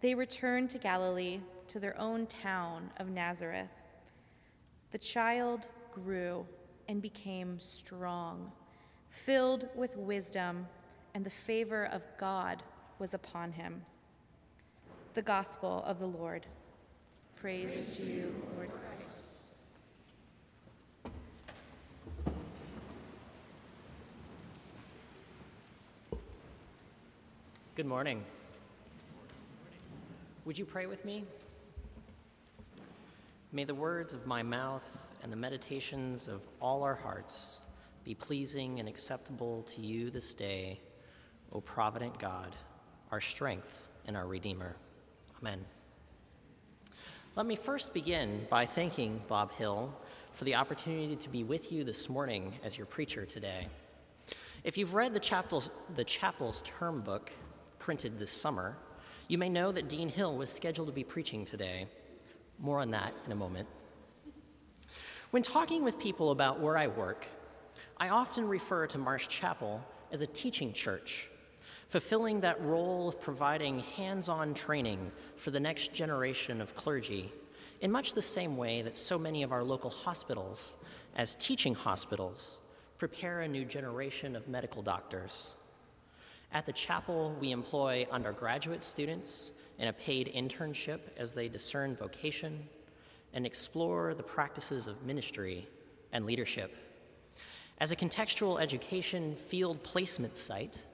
they 0.00 0.14
returned 0.14 0.70
to 0.70 0.78
Galilee 0.78 1.40
to 1.68 1.78
their 1.78 1.98
own 2.00 2.26
town 2.26 2.90
of 2.96 3.10
Nazareth. 3.10 3.70
The 4.90 4.98
child 4.98 5.68
grew 5.92 6.46
and 6.88 7.00
became 7.00 7.60
strong, 7.60 8.52
filled 9.10 9.68
with 9.76 9.96
wisdom, 9.96 10.66
and 11.14 11.24
the 11.24 11.30
favor 11.30 11.84
of 11.84 12.02
God 12.18 12.62
was 12.98 13.14
upon 13.14 13.52
him. 13.52 13.82
The 15.14 15.20
Gospel 15.20 15.84
of 15.86 15.98
the 15.98 16.06
Lord. 16.06 16.46
Praise, 17.36 17.72
Praise 17.72 17.96
to 17.98 18.02
you, 18.04 18.34
Lord 18.56 18.70
Christ. 18.70 19.34
Good 27.74 27.84
morning. 27.84 28.24
Would 30.46 30.58
you 30.58 30.64
pray 30.64 30.86
with 30.86 31.04
me? 31.04 31.26
May 33.52 33.64
the 33.64 33.74
words 33.74 34.14
of 34.14 34.26
my 34.26 34.42
mouth 34.42 35.14
and 35.22 35.30
the 35.30 35.36
meditations 35.36 36.26
of 36.26 36.48
all 36.58 36.82
our 36.82 36.94
hearts 36.94 37.60
be 38.02 38.14
pleasing 38.14 38.80
and 38.80 38.88
acceptable 38.88 39.62
to 39.64 39.82
you 39.82 40.08
this 40.08 40.32
day, 40.32 40.80
O 41.52 41.60
provident 41.60 42.18
God, 42.18 42.56
our 43.10 43.20
strength 43.20 43.88
and 44.06 44.16
our 44.16 44.26
Redeemer. 44.26 44.74
Amen. 45.42 45.64
Let 47.34 47.46
me 47.46 47.56
first 47.56 47.92
begin 47.92 48.46
by 48.48 48.64
thanking 48.64 49.20
Bob 49.26 49.52
Hill 49.54 49.92
for 50.34 50.44
the 50.44 50.54
opportunity 50.54 51.16
to 51.16 51.28
be 51.28 51.42
with 51.42 51.72
you 51.72 51.82
this 51.82 52.08
morning 52.08 52.54
as 52.62 52.78
your 52.78 52.86
preacher 52.86 53.26
today. 53.26 53.66
If 54.62 54.78
you've 54.78 54.94
read 54.94 55.14
the 55.14 55.18
chapel's, 55.18 55.68
the 55.96 56.04
chapel's 56.04 56.62
term 56.62 57.00
book 57.00 57.32
printed 57.80 58.20
this 58.20 58.30
summer, 58.30 58.76
you 59.26 59.36
may 59.36 59.48
know 59.48 59.72
that 59.72 59.88
Dean 59.88 60.08
Hill 60.08 60.36
was 60.36 60.48
scheduled 60.48 60.86
to 60.86 60.94
be 60.94 61.02
preaching 61.02 61.44
today. 61.44 61.88
More 62.60 62.78
on 62.78 62.92
that 62.92 63.12
in 63.26 63.32
a 63.32 63.34
moment. 63.34 63.66
When 65.32 65.42
talking 65.42 65.82
with 65.82 65.98
people 65.98 66.30
about 66.30 66.60
where 66.60 66.78
I 66.78 66.86
work, 66.86 67.26
I 67.96 68.10
often 68.10 68.46
refer 68.46 68.86
to 68.86 68.98
Marsh 68.98 69.26
Chapel 69.26 69.84
as 70.12 70.22
a 70.22 70.26
teaching 70.28 70.72
church, 70.72 71.31
fulfilling 71.92 72.40
that 72.40 72.58
role 72.62 73.06
of 73.06 73.20
providing 73.20 73.80
hands 73.80 74.30
on 74.30 74.54
training 74.54 75.12
for 75.36 75.50
the 75.50 75.60
next 75.60 75.92
generation 75.92 76.62
of 76.62 76.74
clergy 76.74 77.30
in 77.82 77.92
much 77.92 78.14
the 78.14 78.22
same 78.22 78.56
way 78.56 78.80
that 78.80 78.96
so 78.96 79.18
many 79.18 79.42
of 79.42 79.52
our 79.52 79.62
local 79.62 79.90
hospitals, 79.90 80.78
as 81.16 81.34
teaching 81.34 81.74
hospitals, 81.74 82.60
prepare 82.96 83.42
a 83.42 83.48
new 83.48 83.66
generation 83.66 84.34
of 84.34 84.48
medical 84.48 84.80
doctors. 84.80 85.54
At 86.50 86.64
the 86.64 86.72
chapel, 86.72 87.36
we 87.38 87.50
employ 87.50 88.06
undergraduate 88.10 88.82
students 88.82 89.52
in 89.78 89.88
a 89.88 89.92
paid 89.92 90.32
internship 90.34 91.00
as 91.18 91.34
they 91.34 91.46
discern 91.46 91.94
vocation 91.94 92.70
and 93.34 93.44
explore 93.44 94.14
the 94.14 94.22
practices 94.22 94.86
of 94.86 95.02
ministry 95.02 95.68
and 96.10 96.24
leadership. 96.24 96.74
As 97.80 97.92
a 97.92 97.96
contextual 97.96 98.58
education 98.58 99.36
field 99.36 99.82
placement 99.82 100.38
site, 100.38 100.86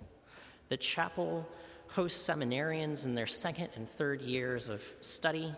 the 0.68 0.76
chapel 0.76 1.46
hosts 1.88 2.28
seminarians 2.28 3.06
in 3.06 3.14
their 3.14 3.26
second 3.26 3.70
and 3.76 3.88
third 3.88 4.20
years 4.20 4.68
of 4.68 4.84
study 5.00 5.54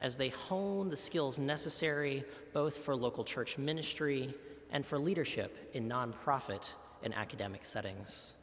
as 0.00 0.16
they 0.16 0.30
hone 0.30 0.88
the 0.88 0.96
skills 0.96 1.38
necessary 1.38 2.24
both 2.52 2.76
for 2.78 2.96
local 2.96 3.24
church 3.24 3.58
ministry 3.58 4.34
and 4.70 4.84
for 4.84 4.98
leadership 4.98 5.70
in 5.74 5.88
nonprofit 5.88 6.68
and 7.02 7.14
academic 7.14 7.64
settings. 7.64 8.34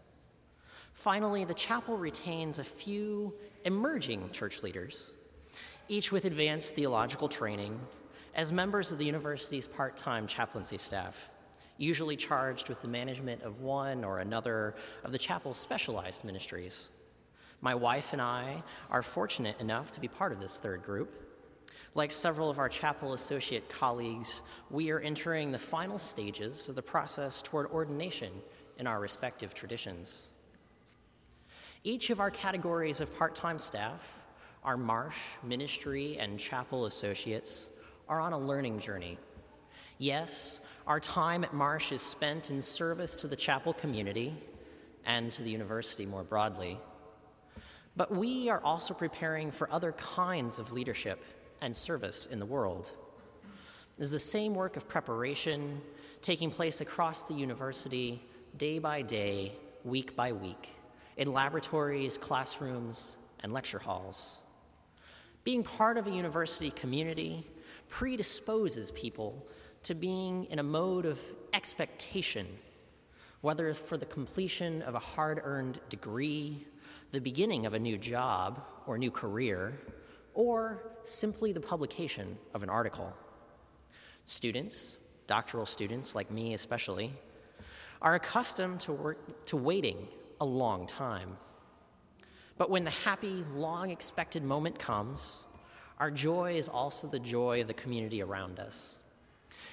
Finally, 0.94 1.46
the 1.46 1.54
chapel 1.54 1.98
retains 1.98 2.60
a 2.60 2.64
few 2.64 3.34
emerging 3.66 4.30
church 4.32 4.62
leaders, 4.62 5.14
each 5.88 6.12
with 6.12 6.26
advanced 6.26 6.76
theological 6.76 7.28
training, 7.28 7.80
as 8.36 8.52
members 8.52 8.92
of 8.92 8.98
the 8.98 9.06
university's 9.06 9.68
part 9.68 9.98
time 9.98 10.28
chaplaincy 10.28 10.78
staff, 10.78 11.31
usually 11.82 12.15
charged 12.15 12.70
with 12.70 12.82
the 12.82 12.88
management 12.88 13.41
of 13.41 13.62
one 13.62 14.04
or 14.04 14.20
another 14.20 14.76
of 15.04 15.12
the 15.12 15.17
chapel's 15.17 15.58
specialized 15.58 16.24
ministries. 16.24 16.91
My 17.60 17.76
wife 17.76 18.13
and 18.13 18.22
I 18.22 18.63
are 18.89 19.02
fortunate 19.02 19.60
enough 19.60 19.91
to 19.94 20.00
be 20.00 20.08
part 20.08 20.32
of 20.32 20.39
this 20.39 20.60
third 20.60 20.84
group. 20.84 21.12
Like 21.94 22.12
several 22.12 22.50
of 22.50 22.60
our 22.60 22.70
chapel 22.70 23.13
associate 23.13 23.67
colleagues, 23.67 24.44
we 24.70 24.91
are 24.91 25.00
entering 25.00 25.52
the 25.52 25.58
final 25.58 26.00
stages 26.00 26.70
of 26.70 26.76
the 26.76 26.82
process 26.82 27.41
toward 27.41 27.70
ordination 27.72 28.32
in 28.78 28.88
our 28.88 29.00
respective 29.00 29.54
traditions. 29.54 30.30
Each 31.84 32.12
of 32.12 32.20
our 32.20 32.32
categories 32.32 33.02
of 33.02 33.13
part 33.17 33.36
time 33.36 33.60
staff, 33.60 34.24
our 34.63 34.78
Marsh, 34.78 35.17
ministry, 35.44 36.17
and 36.20 36.39
chapel 36.39 36.86
associates, 36.86 37.70
are 38.08 38.22
on 38.22 38.34
a 38.34 38.39
learning 38.39 38.80
journey. 38.80 39.17
Yes, 39.98 40.62
our 40.88 41.00
time 41.00 41.44
at 41.44 41.54
Marsh 41.54 41.91
is 41.91 42.02
spent 42.02 42.50
in 42.50 42.62
service 42.62 43.15
to 43.17 43.28
the 43.28 43.36
chapel 43.36 43.74
community 43.74 44.36
and 45.06 45.32
to 45.32 45.44
the 45.44 45.50
university 45.50 46.06
more 46.06 46.24
broadly. 46.24 46.80
But 47.96 48.12
we 48.12 48.50
are 48.50 48.62
also 48.63 48.94
preparing 48.94 49.52
for 49.52 49.72
other 49.72 49.91
kinds 49.94 50.60
of 50.60 50.72
leadership 50.72 51.24
and 51.62 51.76
service 51.76 52.26
in 52.26 52.39
the 52.39 52.46
world. 52.46 52.91
There's 53.98 54.12
the 54.12 54.20
same 54.20 54.56
work 54.56 54.78
of 54.78 54.88
preparation 54.88 55.82
taking 56.22 56.50
place 56.50 56.82
across 56.82 57.24
the 57.24 57.34
university 57.34 58.22
day 58.58 58.80
by 58.80 59.02
day, 59.02 59.54
week 59.84 60.15
by 60.15 60.32
week 60.32 60.70
in 61.17 61.32
laboratories, 61.32 62.17
classrooms, 62.17 63.17
and 63.41 63.54
lecture 63.54 63.80
halls. 63.80 64.39
Being 65.44 65.63
part 65.63 65.98
of 65.98 66.08
a 66.08 66.12
university 66.12 66.72
community 66.72 67.46
predisposes 67.89 68.91
people 68.91 69.46
to 69.84 69.96
being 69.96 70.46
in 70.46 70.60
a 70.60 70.63
mode 70.63 71.06
of 71.06 71.20
expectation, 71.54 72.48
whether 73.41 73.74
for 73.74 73.98
the 73.98 74.06
completion 74.06 74.82
of 74.84 74.96
a 74.96 75.00
hard 75.00 75.41
earned 75.44 75.80
degree, 75.89 76.65
the 77.12 77.20
beginning 77.20 77.65
of 77.65 77.74
a 77.74 77.80
new 77.80 77.98
job 77.98 78.63
or 78.86 78.98
new 78.98 79.12
career, 79.12 79.80
or 80.34 80.91
simply 81.04 81.52
the 81.52 81.60
publication 81.60 82.38
of 82.54 82.63
an 82.63 82.70
article. 82.70 83.13
Students, 84.26 84.98
doctoral 85.28 85.65
students 85.65 86.15
like 86.15 86.30
me 86.32 86.54
especially, 86.54 87.12
are 88.02 88.15
accustomed 88.15 88.80
to, 88.82 88.94
work, 88.94 89.46
to 89.48 89.58
waiting 89.58 90.08
a 90.39 90.46
long 90.46 90.88
time. 90.88 91.38
But 92.58 92.70
when 92.70 92.84
the 92.84 92.91
happy, 92.91 93.44
long 93.56 93.89
expected 93.89 94.44
moment 94.44 94.78
comes, 94.78 95.46
our 96.00 96.12
joy 96.12 96.56
is 96.56 96.70
also 96.70 97.08
the 97.08 97.20
joy 97.20 97.62
of 97.62 97.67
the 97.67 97.74
community 97.74 98.22
around 98.22 98.60
us. 98.60 99.00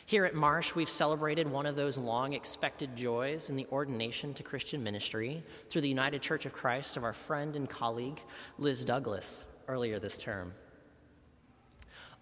Here 0.09 0.25
at 0.25 0.35
Marsh, 0.35 0.75
we've 0.75 0.89
celebrated 0.89 1.47
one 1.47 1.67
of 1.67 1.77
those 1.77 1.99
long 1.99 2.33
expected 2.33 2.97
joys 2.97 3.51
in 3.51 3.57
the 3.57 3.67
ordination 3.71 4.33
to 4.33 4.43
Christian 4.43 4.83
ministry 4.83 5.45
through 5.69 5.83
the 5.83 5.89
United 5.91 6.23
Church 6.23 6.47
of 6.47 6.55
Christ 6.55 6.97
of 6.97 7.05
our 7.05 7.13
friend 7.13 7.55
and 7.57 7.69
colleague 7.69 8.19
Liz 8.57 8.87
Douglas 8.87 9.45
earlier 9.69 9.99
this 9.99 10.17
term. 10.17 10.55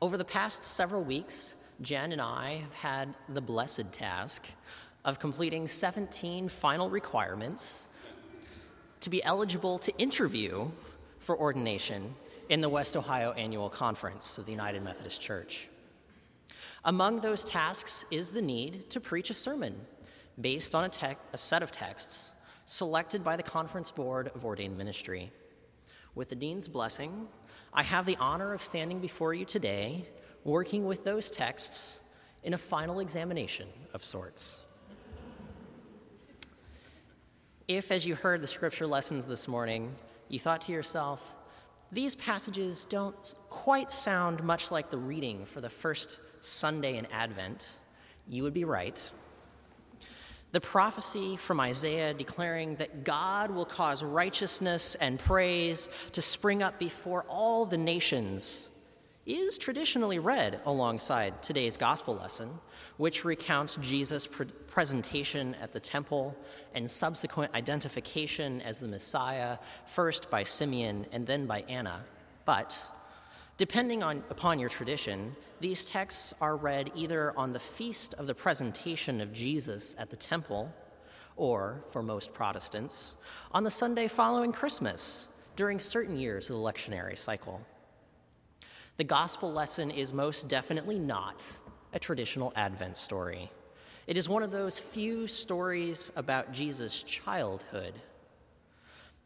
Over 0.03 0.17
the 0.17 0.25
past 0.25 0.65
several 0.65 1.05
weeks, 1.05 1.55
Jen 1.81 2.11
and 2.11 2.21
I 2.21 2.57
have 2.57 2.75
had 2.75 3.15
the 3.29 3.41
blessed 3.41 3.93
task 3.93 4.47
of 5.05 5.21
completing 5.21 5.69
17 5.69 6.49
final 6.49 6.91
requirements 6.91 7.87
to 8.99 9.11
be 9.11 9.23
eligible 9.23 9.79
to 9.79 9.97
interview 9.97 10.69
for 11.21 11.39
ordination 11.39 12.17
in 12.49 12.61
the 12.61 12.69
West 12.69 12.97
Ohio 12.97 13.31
Annual 13.31 13.71
Conference 13.71 14.39
of 14.39 14.47
the 14.47 14.51
United 14.51 14.83
Methodist 14.83 15.21
Church. 15.21 15.69
Among 16.87 17.19
those 17.19 17.43
tasks 17.43 18.07
is 18.13 18.31
the 18.31 18.41
need 18.41 18.91
to 18.91 19.01
preach 19.01 19.29
a 19.29 19.35
sermon 19.35 19.77
based 20.41 20.73
on 20.73 20.85
a, 20.85 20.89
te- 20.89 21.17
a, 21.33 21.37
set 21.37 21.65
of 21.65 21.73
texts 21.73 22.31
selected 22.65 23.25
by 23.25 23.37
the 23.37 23.43
Conference 23.43 23.91
Board 23.91 24.31
of 24.37 24.45
Ordained 24.45 24.79
Ministry. 24.79 25.33
With 26.15 26.29
the 26.29 26.37
Dean's 26.37 26.69
blessing, 26.69 27.27
I 27.75 27.83
have 27.83 28.07
the 28.07 28.17
honor 28.21 28.53
of 28.53 28.63
standing 28.63 29.01
before 29.01 29.35
you 29.35 29.45
today, 29.45 30.07
working 30.45 30.87
with 30.87 31.03
those 31.03 31.29
texts 31.29 31.99
in 32.45 32.55
a 32.55 32.59
final 32.59 33.01
examination 33.01 33.67
of 33.93 34.05
sorts. 34.05 34.61
If, 37.67 37.91
as 37.91 38.07
you 38.07 38.15
heard 38.15 38.43
the 38.43 38.47
scripture 38.47 38.87
lessons 38.87 39.25
this 39.25 39.49
morning, 39.49 39.93
you 40.29 40.39
thought 40.39 40.61
to 40.63 40.73
yourself, 40.73 41.35
these 41.91 42.15
passages 42.15 42.85
don't 42.89 43.35
quite 43.49 43.91
sound 43.91 44.45
much 44.45 44.71
like 44.71 44.91
the 44.91 44.99
reading 44.99 45.45
for 45.47 45.61
the 45.61 45.71
first 45.71 46.21
Sunday 46.41 46.97
in 46.97 47.07
Advent, 47.07 47.79
you 48.29 48.43
would 48.43 48.55
be 48.55 48.65
right. 48.65 49.01
The 50.53 50.61
prophecy 50.61 51.37
from 51.37 51.61
Isaiah 51.61 52.15
declaring 52.15 52.77
that 52.77 53.05
God 53.05 53.51
will 53.51 53.65
cause 53.65 54.03
righteousness 54.03 54.95
and 54.95 55.19
praise 55.19 55.89
to 56.13 56.23
spring 56.23 56.63
up 56.63 56.79
before 56.79 57.25
all 57.29 57.67
the 57.67 57.77
nations 57.77 58.71
is 59.27 59.59
traditionally 59.59 60.21
read 60.21 60.61
alongside 60.65 61.43
today's 61.43 61.77
gospel 61.77 62.15
lesson, 62.15 62.49
which 62.97 63.25
recounts 63.25 63.77
Jesus' 63.83 64.27
pre- 64.27 64.47
presentation 64.47 65.55
at 65.57 65.73
the 65.73 65.81
temple 65.81 66.37
and 66.75 66.89
subsequent 66.89 67.53
identification 67.53 68.63
as 68.63 68.79
the 68.79 68.87
Messiah, 68.87 69.59
first 69.85 70.31
by 70.31 70.45
Simeon 70.45 71.07
and 71.11 71.27
then 71.27 71.47
by 71.47 71.65
Anna. 71.69 72.05
But 72.45 72.79
Depending 73.59 74.03
on, 74.03 74.23
upon 74.29 74.59
your 74.59 74.69
tradition, 74.69 75.35
these 75.61 75.87
texts 75.87 76.35
are 76.43 76.57
read 76.57 76.93
either 76.95 77.33
on 77.39 77.55
the 77.55 77.59
feast 77.59 78.13
of 78.15 78.27
the 78.27 78.35
presentation 78.35 79.23
of 79.23 79.33
Jesus 79.33 79.97
at 79.99 80.11
the 80.11 80.17
temple, 80.17 80.71
or, 81.37 81.83
for 81.89 82.03
most 82.03 82.35
Protestants, 82.35 83.17
on 83.53 83.65
the 83.65 83.71
Sunday 83.71 84.09
following 84.09 84.53
Christmas 84.53 85.29
during 85.55 85.81
certain 85.81 86.19
years 86.19 86.51
of 86.51 86.57
the 86.57 86.63
lectionary 86.63 87.17
cycle. 87.17 87.63
The 88.99 89.05
gospel 89.05 89.51
lesson 89.51 89.91
is 89.91 90.13
most 90.13 90.49
definitely 90.49 90.99
not 90.99 91.43
a 91.95 91.99
traditional 91.99 92.53
Advent 92.57 92.99
story. 92.99 93.51
It 94.07 94.19
is 94.19 94.29
one 94.29 94.43
of 94.43 94.51
those 94.51 94.79
few 94.79 95.27
stories 95.27 96.13
about 96.15 96.53
Jesus' 96.53 97.03
childhood. 97.03 97.95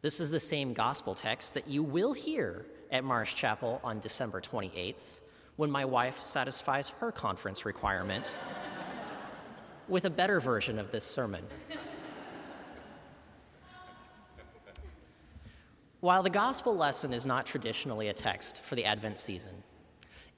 This 0.03 0.21
is 0.21 0.31
the 0.31 0.40
same 0.40 0.73
gospel 0.73 1.14
text 1.14 1.55
that 1.55 1.69
you 1.69 1.83
will 1.83 2.12
hear 2.12 2.64
at 2.90 3.05
Marsh 3.05 3.35
Chapel 3.35 3.81
on 3.85 4.00
December 4.00 4.40
28th 4.40 5.20
when 5.57 5.70
my 5.70 5.85
wife 5.85 6.20
satisfies 6.22 6.88
her 6.88 7.12
conference 7.12 7.64
requirement 7.64 8.35
with 9.88 10.05
a 10.05 10.11
better 10.11 10.40
version 10.40 10.79
of 10.79 10.90
this 10.90 11.05
sermon. 11.05 11.44
While 16.00 16.22
the 16.22 16.31
gospel 16.31 16.74
lesson 16.74 17.12
is 17.12 17.26
not 17.26 17.44
traditionally 17.44 18.09
a 18.09 18.14
text 18.14 18.62
for 18.62 18.74
the 18.74 18.87
Advent 18.87 19.18
season, 19.18 19.62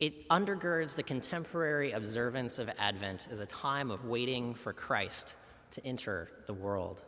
it 0.00 0.28
undergirds 0.28 0.96
the 0.96 1.04
contemporary 1.04 1.92
observance 1.92 2.58
of 2.58 2.68
Advent 2.78 3.28
as 3.30 3.38
a 3.38 3.46
time 3.46 3.92
of 3.92 4.04
waiting 4.04 4.54
for 4.54 4.72
Christ 4.72 5.36
to 5.70 5.86
enter 5.86 6.28
the 6.46 6.52
world. 6.52 7.02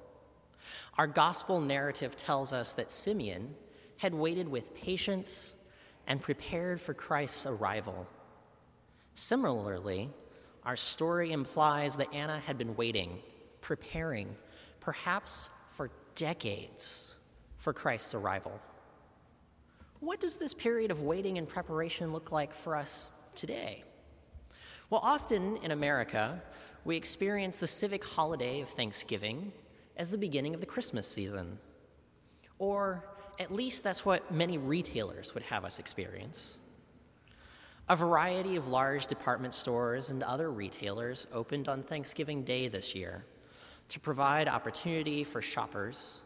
Our 0.97 1.09
gospel 1.09 1.61
narrative 1.61 2.17
tells 2.17 2.53
us 2.53 2.75
that 2.75 2.93
Simeon 2.93 3.57
had 3.99 4.15
waited 4.15 4.49
with 4.49 4.75
patience 4.75 5.55
and 6.07 6.21
prepared 6.21 6.81
for 6.81 6.95
Christ's 6.95 7.47
arrival. 7.47 8.07
Similarly, 9.15 10.11
our 10.65 10.77
story 10.77 11.33
implies 11.33 11.97
that 11.97 12.13
Anna 12.13 12.39
had 12.39 12.59
been 12.59 12.77
waiting, 12.77 13.19
preparing, 13.61 14.37
perhaps 14.81 15.49
for 15.69 15.91
decades, 16.15 17.15
for 17.59 17.73
Christ's 17.73 18.15
arrival. 18.15 18.61
What 20.01 20.21
does 20.21 20.37
this 20.37 20.53
period 20.53 20.91
of 20.91 21.03
waiting 21.03 21.39
and 21.39 21.49
preparation 21.49 22.13
look 22.13 22.31
like 22.33 22.55
for 22.55 22.77
us 22.77 23.11
today? 23.35 23.85
Well, 24.91 25.01
often 25.03 25.57
in 25.59 25.71
America, 25.71 26.43
we 26.85 26.97
experience 26.97 27.59
the 27.59 27.67
civic 27.67 28.05
holiday 28.05 28.61
of 28.61 28.69
Thanksgiving 28.69 29.53
as 29.97 30.11
the 30.11 30.19
beginning 30.19 30.55
of 30.55 30.61
the 30.61 30.67
Christmas 30.67 31.07
season, 31.07 31.59
or 32.59 33.05
at 33.39 33.53
least 33.53 33.85
that's 33.85 34.05
what 34.05 34.33
many 34.33 34.59
retailers 34.59 35.35
would 35.35 35.43
have 35.45 35.65
us 35.65 35.79
experience. 35.79 36.59
A 37.89 37.97
variety 37.97 38.57
of 38.57 38.69
large 38.69 39.07
department 39.07 39.53
stores 39.53 40.11
and 40.11 40.23
other 40.23 40.51
retailers 40.51 41.27
opened 41.33 41.69
on 41.69 41.83
Thanksgiving 41.83 42.43
Day 42.43 42.69
this 42.69 42.95
year 42.95 43.25
to 43.91 44.01
provide 44.01 44.49
opportunity 44.49 45.23
for 45.23 45.43
shoppers 45.43 46.23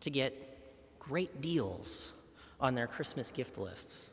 to 0.00 0.10
get 0.10 0.34
great 0.98 1.40
deals 1.40 2.14
on 2.60 2.74
their 2.74 2.86
Christmas 2.86 3.30
gift 3.30 3.58
lists. 3.58 4.10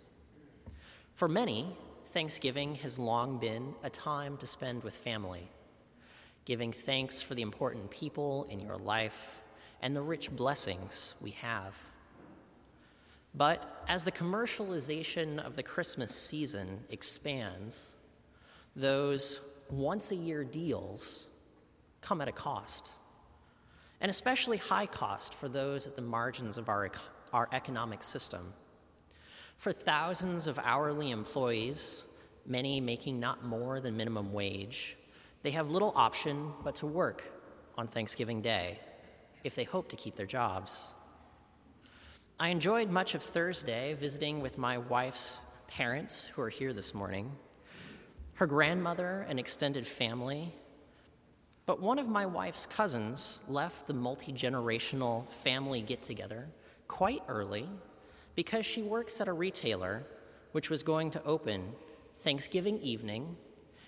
For 1.16 1.28
many, 1.28 1.76
Thanksgiving 2.08 2.76
has 2.76 3.00
long 3.00 3.40
been 3.40 3.74
a 3.84 3.90
time 3.90 4.38
to 4.38 4.46
spend 4.46 4.84
with 4.84 4.96
family, 4.96 5.50
giving 6.46 6.72
thanks 6.72 7.22
for 7.22 7.34
the 7.34 7.42
important 7.42 7.90
people 7.90 8.46
in 8.50 8.60
your 8.60 8.78
life 8.78 9.42
and 9.82 9.96
the 9.96 10.02
rich 10.02 10.32
blessings 10.32 11.16
we 11.20 11.32
have. 11.32 11.78
But 13.38 13.84
as 13.88 14.06
the 14.06 14.12
commercialization 14.12 15.40
of 15.46 15.56
the 15.56 15.64
Christmas 15.64 16.16
season 16.16 16.86
expands, 16.90 17.92
those 18.76 19.40
once 19.70 20.12
a 20.12 20.16
year 20.16 20.44
deals 20.44 21.30
come 22.02 22.22
at 22.22 22.28
a 22.28 22.32
cost, 22.32 22.92
an 24.00 24.10
especially 24.10 24.58
high 24.58 24.86
cost 24.86 25.34
for 25.34 25.50
those 25.50 25.88
at 25.88 25.96
the 25.96 26.02
margins 26.02 26.58
of 26.58 26.70
our, 26.70 26.92
our 27.34 27.50
economic 27.52 28.04
system. 28.04 28.54
For 29.58 29.72
thousands 29.72 30.48
of 30.48 30.60
hourly 30.60 31.12
employees, 31.12 32.04
many 32.46 32.80
making 32.80 33.20
not 33.20 33.44
more 33.44 33.80
than 33.80 33.98
minimum 33.98 34.32
wage, 34.34 34.98
they 35.44 35.52
have 35.52 35.72
little 35.72 35.94
option 35.96 36.52
but 36.64 36.76
to 36.76 36.88
work 36.88 37.32
on 37.78 37.88
Thanksgiving 37.88 38.42
Day 38.42 38.80
if 39.44 39.56
they 39.56 39.64
hope 39.64 39.90
to 39.90 39.96
keep 39.96 40.16
their 40.16 40.26
jobs. 40.26 40.88
I 42.38 42.50
enjoyed 42.50 42.90
much 42.90 43.16
of 43.16 43.24
Thursday 43.24 43.94
visiting 43.94 44.42
with 44.42 44.58
my 44.58 44.78
wife's 44.78 45.40
parents, 45.68 46.28
who 46.28 46.42
are 46.42 46.50
here 46.50 46.74
this 46.74 46.94
morning, 46.94 47.32
her 48.34 48.46
grandmother 48.46 49.26
and 49.30 49.40
extended 49.40 49.88
family. 49.88 50.54
But 51.66 51.82
one 51.82 51.98
of 51.98 52.10
my 52.10 52.26
wife's 52.26 52.66
cousins 52.66 53.42
left 53.48 53.88
the 53.88 53.94
multi 53.94 54.34
generational 54.34 55.32
family 55.32 55.82
get 55.82 56.04
together 56.04 56.50
quite 56.90 57.24
early 57.30 57.70
because 58.36 58.66
she 58.66 58.84
works 58.84 59.22
at 59.22 59.30
a 59.30 59.34
retailer 59.34 60.04
which 60.52 60.70
was 60.70 60.84
going 60.84 61.12
to 61.12 61.24
open 61.24 61.72
Thanksgiving 62.18 62.82
evening 62.82 63.38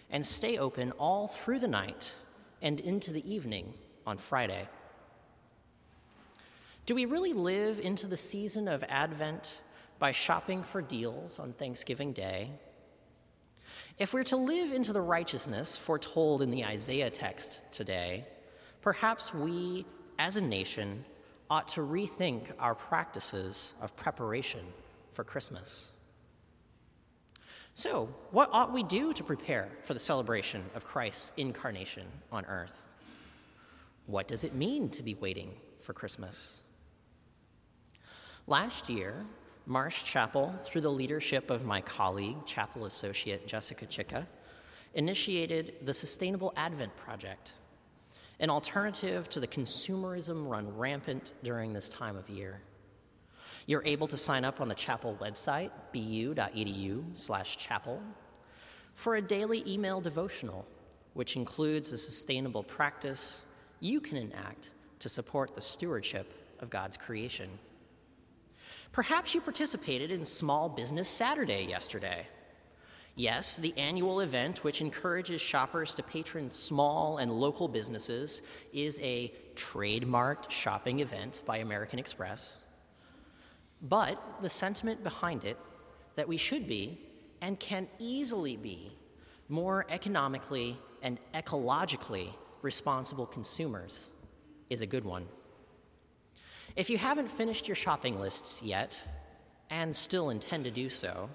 and 0.10 0.26
stay 0.26 0.58
open 0.58 0.94
all 0.94 1.28
through 1.28 1.60
the 1.60 1.68
night 1.68 2.16
and 2.62 2.80
into 2.80 3.12
the 3.12 3.30
evening 3.30 3.74
on 4.06 4.18
Friday. 4.18 4.70
Do 6.88 6.96
we 6.96 7.04
really 7.04 7.34
live 7.34 7.82
into 7.82 8.08
the 8.08 8.16
season 8.16 8.70
of 8.70 8.82
Advent 8.88 9.60
by 10.00 10.14
shopping 10.14 10.64
for 10.64 10.82
deals 10.82 11.38
on 11.38 11.52
Thanksgiving 11.52 12.14
Day? 12.14 12.50
If 14.00 14.14
we're 14.14 14.24
to 14.24 14.38
live 14.38 14.72
into 14.72 14.94
the 14.94 15.02
righteousness 15.02 15.76
foretold 15.76 16.42
in 16.42 16.50
the 16.50 16.64
Isaiah 16.64 17.10
text 17.10 17.60
today, 17.74 18.26
perhaps 18.82 19.34
we 19.34 19.86
as 20.18 20.38
a 20.38 20.42
nation 20.42 21.04
ought 21.50 21.68
to 21.70 21.82
rethink 21.82 22.54
our 22.58 22.74
practices 22.74 23.74
of 23.82 23.94
preparation 23.98 24.66
for 25.12 25.26
Christmas. 25.26 25.92
So, 27.74 28.08
what 28.32 28.48
ought 28.54 28.72
we 28.72 28.84
do 28.84 29.14
to 29.14 29.26
prepare 29.26 29.68
for 29.84 29.94
the 29.94 30.00
celebration 30.00 30.64
of 30.74 30.86
Christ's 30.86 31.34
incarnation 31.36 32.06
on 32.32 32.46
earth? 32.46 32.88
What 34.06 34.30
does 34.30 34.46
it 34.46 34.56
mean 34.56 34.88
to 34.92 35.04
be 35.04 35.16
waiting 35.16 35.52
for 35.82 35.92
Christmas? 35.92 36.64
Last 38.50 38.88
year, 38.88 39.26
Marsh 39.66 40.06
Chapel, 40.06 40.54
through 40.60 40.80
the 40.80 40.90
leadership 40.90 41.52
of 41.52 41.66
my 41.66 41.82
colleague, 41.82 42.46
chapel 42.46 42.86
associate 42.86 43.46
Jessica 43.46 43.86
Chicka, 43.86 44.26
initiated 44.94 45.74
the 45.82 45.94
Sustainable 45.94 46.54
Advent 46.56 46.96
Project, 46.96 47.56
an 48.40 48.50
alternative 48.50 49.28
to 49.30 49.42
the 49.42 49.48
consumerism 49.48 50.48
run 50.48 50.74
rampant 50.78 51.34
during 51.44 51.74
this 51.74 51.90
time 51.90 52.16
of 52.16 52.30
year. 52.30 52.62
You're 53.66 53.84
able 53.84 54.08
to 54.08 54.16
sign 54.16 54.46
up 54.46 54.62
on 54.62 54.70
the 54.70 54.76
chapel 54.76 55.18
website, 55.20 55.72
bu.edu/chapel, 55.92 58.02
for 58.94 59.16
a 59.18 59.22
daily 59.22 59.62
email 59.68 60.00
devotional, 60.00 60.66
which 61.16 61.36
includes 61.36 61.92
a 61.92 61.98
sustainable 61.98 62.64
practice 62.64 63.44
you 63.82 64.00
can 64.00 64.16
enact 64.16 64.72
to 65.00 65.10
support 65.10 65.54
the 65.54 65.60
stewardship 65.60 66.34
of 66.62 66.70
God's 66.70 66.96
creation. 66.96 67.50
Perhaps 68.92 69.36
you 69.36 69.42
participated 69.42 70.12
in 70.12 70.26
Small 70.26 70.70
Business 70.70 71.08
Saturday 71.08 71.66
yesterday. 71.66 72.28
Yes, 73.16 73.58
the 73.58 73.74
annual 73.78 74.20
event, 74.20 74.64
which 74.64 74.82
encourages 74.82 75.42
shoppers 75.42 75.96
to 75.96 76.04
patron 76.04 76.50
small 76.50 77.18
and 77.18 77.32
local 77.32 77.68
businesses, 77.68 78.44
is 78.74 79.00
a 79.02 79.34
trademarked 79.56 80.52
shopping 80.52 81.00
event 81.00 81.42
by 81.46 81.58
American 81.58 82.00
Express. 82.00 82.62
But 83.82 84.22
the 84.42 84.50
sentiment 84.50 85.04
behind 85.04 85.46
it 85.46 85.58
that 86.16 86.28
we 86.28 86.38
should 86.38 86.68
be 86.68 87.00
and 87.42 87.60
can 87.60 87.88
easily 88.00 88.56
be 88.56 88.92
more 89.50 89.86
economically 89.90 90.78
and 91.02 91.20
ecologically 91.34 92.34
responsible 92.62 93.26
consumers 93.26 94.12
is 94.70 94.82
a 94.82 94.88
good 94.88 95.06
one. 95.06 95.28
If 96.78 96.92
you 96.92 97.00
haven't 97.00 97.32
finished 97.32 97.68
your 97.68 97.74
shopping 97.74 98.20
lists 98.22 98.62
yet, 98.62 99.04
and 99.72 99.96
still 99.96 100.30
intend 100.30 100.66
to 100.66 100.70
do 100.70 100.90
so, 100.90 101.28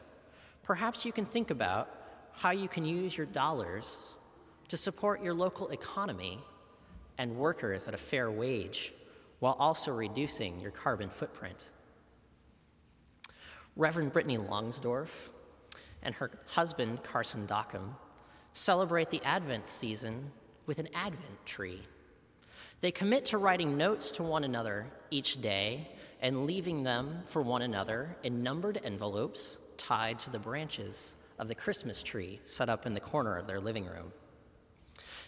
perhaps 0.62 1.04
you 1.04 1.12
can 1.12 1.24
think 1.24 1.50
about 1.50 1.90
how 2.30 2.52
you 2.52 2.68
can 2.68 2.86
use 2.86 3.16
your 3.16 3.26
dollars 3.26 4.14
to 4.68 4.76
support 4.76 5.20
your 5.20 5.34
local 5.34 5.70
economy 5.70 6.38
and 7.18 7.34
workers 7.36 7.88
at 7.88 7.94
a 7.94 7.98
fair 7.98 8.30
wage 8.30 8.94
while 9.40 9.56
also 9.58 9.92
reducing 9.92 10.60
your 10.60 10.70
carbon 10.70 11.10
footprint. 11.10 11.72
Reverend 13.74 14.12
Brittany 14.12 14.38
Longsdorf 14.38 15.30
and 16.04 16.14
her 16.14 16.30
husband, 16.46 17.02
Carson 17.02 17.48
Dockham, 17.48 17.96
celebrate 18.52 19.10
the 19.10 19.24
Advent 19.24 19.66
season 19.66 20.30
with 20.66 20.78
an 20.78 20.88
Advent 20.94 21.44
tree. 21.44 21.82
They 22.82 22.90
commit 22.90 23.26
to 23.26 23.38
writing 23.38 23.76
notes 23.76 24.10
to 24.12 24.24
one 24.24 24.42
another 24.42 24.86
each 25.08 25.40
day 25.40 25.88
and 26.20 26.46
leaving 26.46 26.82
them 26.82 27.22
for 27.24 27.40
one 27.40 27.62
another 27.62 28.16
in 28.24 28.42
numbered 28.42 28.80
envelopes 28.82 29.56
tied 29.76 30.18
to 30.18 30.30
the 30.30 30.40
branches 30.40 31.14
of 31.38 31.46
the 31.46 31.54
Christmas 31.54 32.02
tree 32.02 32.40
set 32.42 32.68
up 32.68 32.84
in 32.84 32.94
the 32.94 33.00
corner 33.00 33.38
of 33.38 33.46
their 33.46 33.60
living 33.60 33.86
room. 33.86 34.12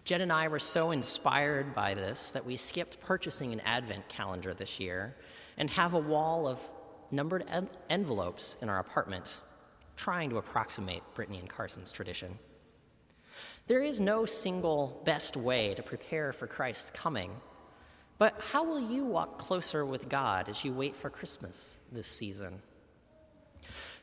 Jen 0.05 0.21
and 0.21 0.33
I 0.33 0.49
were 0.49 0.59
so 0.59 0.91
inspired 0.91 1.77
by 1.77 1.95
this 1.95 2.33
that 2.33 2.45
we 2.45 2.57
skipped 2.57 3.01
purchasing 3.01 3.53
an 3.53 3.61
advent 3.61 4.09
calendar 4.09 4.53
this 4.53 4.81
year 4.81 5.15
and 5.57 5.71
have 5.71 5.95
a 5.95 5.99
wall 5.99 6.49
of 6.49 6.61
numbered 7.13 7.45
en- 7.49 7.71
envelopes 7.89 8.57
in 8.63 8.69
our 8.69 8.81
apartment, 8.81 9.41
trying 9.95 10.29
to 10.31 10.39
approximate 10.39 11.05
Brittany 11.15 11.39
and 11.39 11.49
Carson's 11.49 11.93
tradition. 11.93 12.37
There 13.67 13.83
is 13.83 13.99
no 13.99 14.27
single 14.27 15.01
best 15.07 15.39
way 15.39 15.73
to 15.75 15.83
prepare 15.83 16.35
for 16.35 16.47
Christ's 16.47 16.91
coming, 16.91 17.31
but 18.19 18.39
how 18.53 18.63
will 18.65 18.91
you 18.93 19.07
walk 19.07 19.39
closer 19.39 19.87
with 19.87 20.11
God 20.11 20.51
as 20.51 20.67
you 20.67 20.73
wait 20.75 20.95
for 20.95 21.09
Christmas 21.09 21.81
this 21.91 22.07
season? 22.07 22.61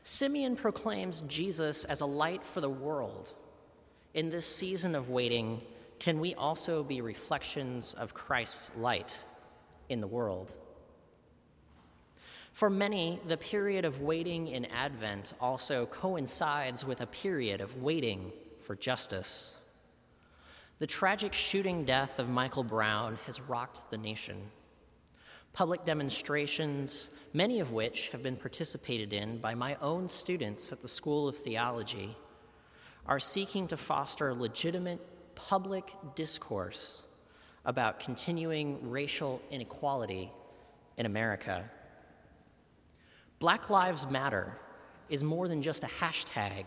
Simeon 0.02 0.56
proclaims 0.56 1.22
Jesus 1.28 1.84
as 1.84 2.00
a 2.00 2.06
light 2.06 2.44
for 2.44 2.60
the 2.60 2.68
world. 2.68 3.34
In 4.14 4.30
this 4.30 4.46
season 4.46 4.96
of 4.96 5.10
waiting, 5.10 5.60
can 6.00 6.18
we 6.18 6.34
also 6.34 6.82
be 6.82 7.00
reflections 7.00 7.94
of 7.94 8.14
Christ's 8.14 8.72
light 8.76 9.16
in 9.88 10.00
the 10.00 10.08
world? 10.08 10.52
For 12.52 12.68
many, 12.68 13.20
the 13.28 13.36
period 13.36 13.84
of 13.84 14.00
waiting 14.00 14.48
in 14.48 14.64
Advent 14.64 15.34
also 15.40 15.86
coincides 15.86 16.84
with 16.84 17.00
a 17.00 17.06
period 17.06 17.60
of 17.60 17.80
waiting 17.80 18.32
for 18.62 18.76
justice. 18.76 19.54
The 20.78 20.86
tragic 20.86 21.34
shooting 21.34 21.84
death 21.84 22.18
of 22.18 22.28
Michael 22.28 22.64
Brown 22.64 23.18
has 23.26 23.40
rocked 23.40 23.90
the 23.90 23.98
nation. 23.98 24.50
Public 25.52 25.84
demonstrations, 25.84 27.10
many 27.32 27.60
of 27.60 27.72
which 27.72 28.08
have 28.08 28.22
been 28.22 28.36
participated 28.36 29.12
in 29.12 29.38
by 29.38 29.54
my 29.54 29.76
own 29.82 30.08
students 30.08 30.72
at 30.72 30.80
the 30.80 30.88
School 30.88 31.28
of 31.28 31.36
Theology, 31.36 32.16
are 33.06 33.20
seeking 33.20 33.68
to 33.68 33.76
foster 33.76 34.34
legitimate 34.34 35.00
public 35.34 35.92
discourse 36.14 37.02
about 37.64 38.00
continuing 38.00 38.90
racial 38.90 39.40
inequality 39.50 40.32
in 40.96 41.06
America. 41.06 41.68
Black 43.38 43.70
Lives 43.70 44.08
Matter 44.08 44.56
is 45.08 45.22
more 45.22 45.48
than 45.48 45.62
just 45.62 45.84
a 45.84 45.88
hashtag 45.88 46.66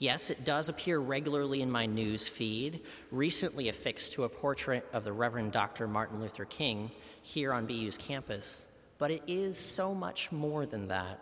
Yes, 0.00 0.30
it 0.30 0.46
does 0.46 0.70
appear 0.70 0.98
regularly 0.98 1.60
in 1.60 1.70
my 1.70 1.84
news 1.84 2.26
feed, 2.26 2.80
recently 3.10 3.68
affixed 3.68 4.14
to 4.14 4.24
a 4.24 4.30
portrait 4.30 4.88
of 4.94 5.04
the 5.04 5.12
Reverend 5.12 5.52
Dr. 5.52 5.86
Martin 5.86 6.22
Luther 6.22 6.46
King 6.46 6.90
here 7.20 7.52
on 7.52 7.66
BU's 7.66 7.98
campus, 7.98 8.66
but 8.96 9.10
it 9.10 9.22
is 9.26 9.58
so 9.58 9.94
much 9.94 10.32
more 10.32 10.64
than 10.64 10.88
that. 10.88 11.20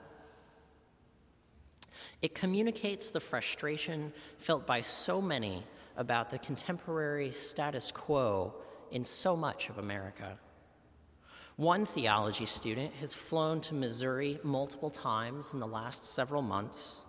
It 2.22 2.36
communicates 2.36 3.10
the 3.10 3.18
frustration 3.18 4.12
felt 4.38 4.64
by 4.64 4.82
so 4.82 5.20
many 5.20 5.64
about 5.96 6.30
the 6.30 6.38
contemporary 6.38 7.32
status 7.32 7.90
quo 7.90 8.54
in 8.92 9.02
so 9.02 9.36
much 9.36 9.70
of 9.70 9.78
America. 9.78 10.38
One 11.56 11.84
theology 11.84 12.46
student 12.46 12.94
has 13.00 13.12
flown 13.12 13.60
to 13.62 13.74
Missouri 13.74 14.38
multiple 14.44 14.90
times 14.90 15.52
in 15.52 15.58
the 15.58 15.66
last 15.66 16.12
several 16.12 16.42
months 16.42 17.02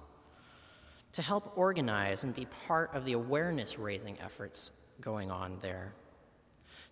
to 1.13 1.21
help 1.21 1.57
organize 1.57 2.23
and 2.23 2.35
be 2.35 2.45
part 2.67 2.93
of 2.93 3.05
the 3.05 3.13
awareness 3.13 3.79
raising 3.79 4.19
efforts 4.19 4.71
going 5.01 5.31
on 5.31 5.57
there. 5.61 5.93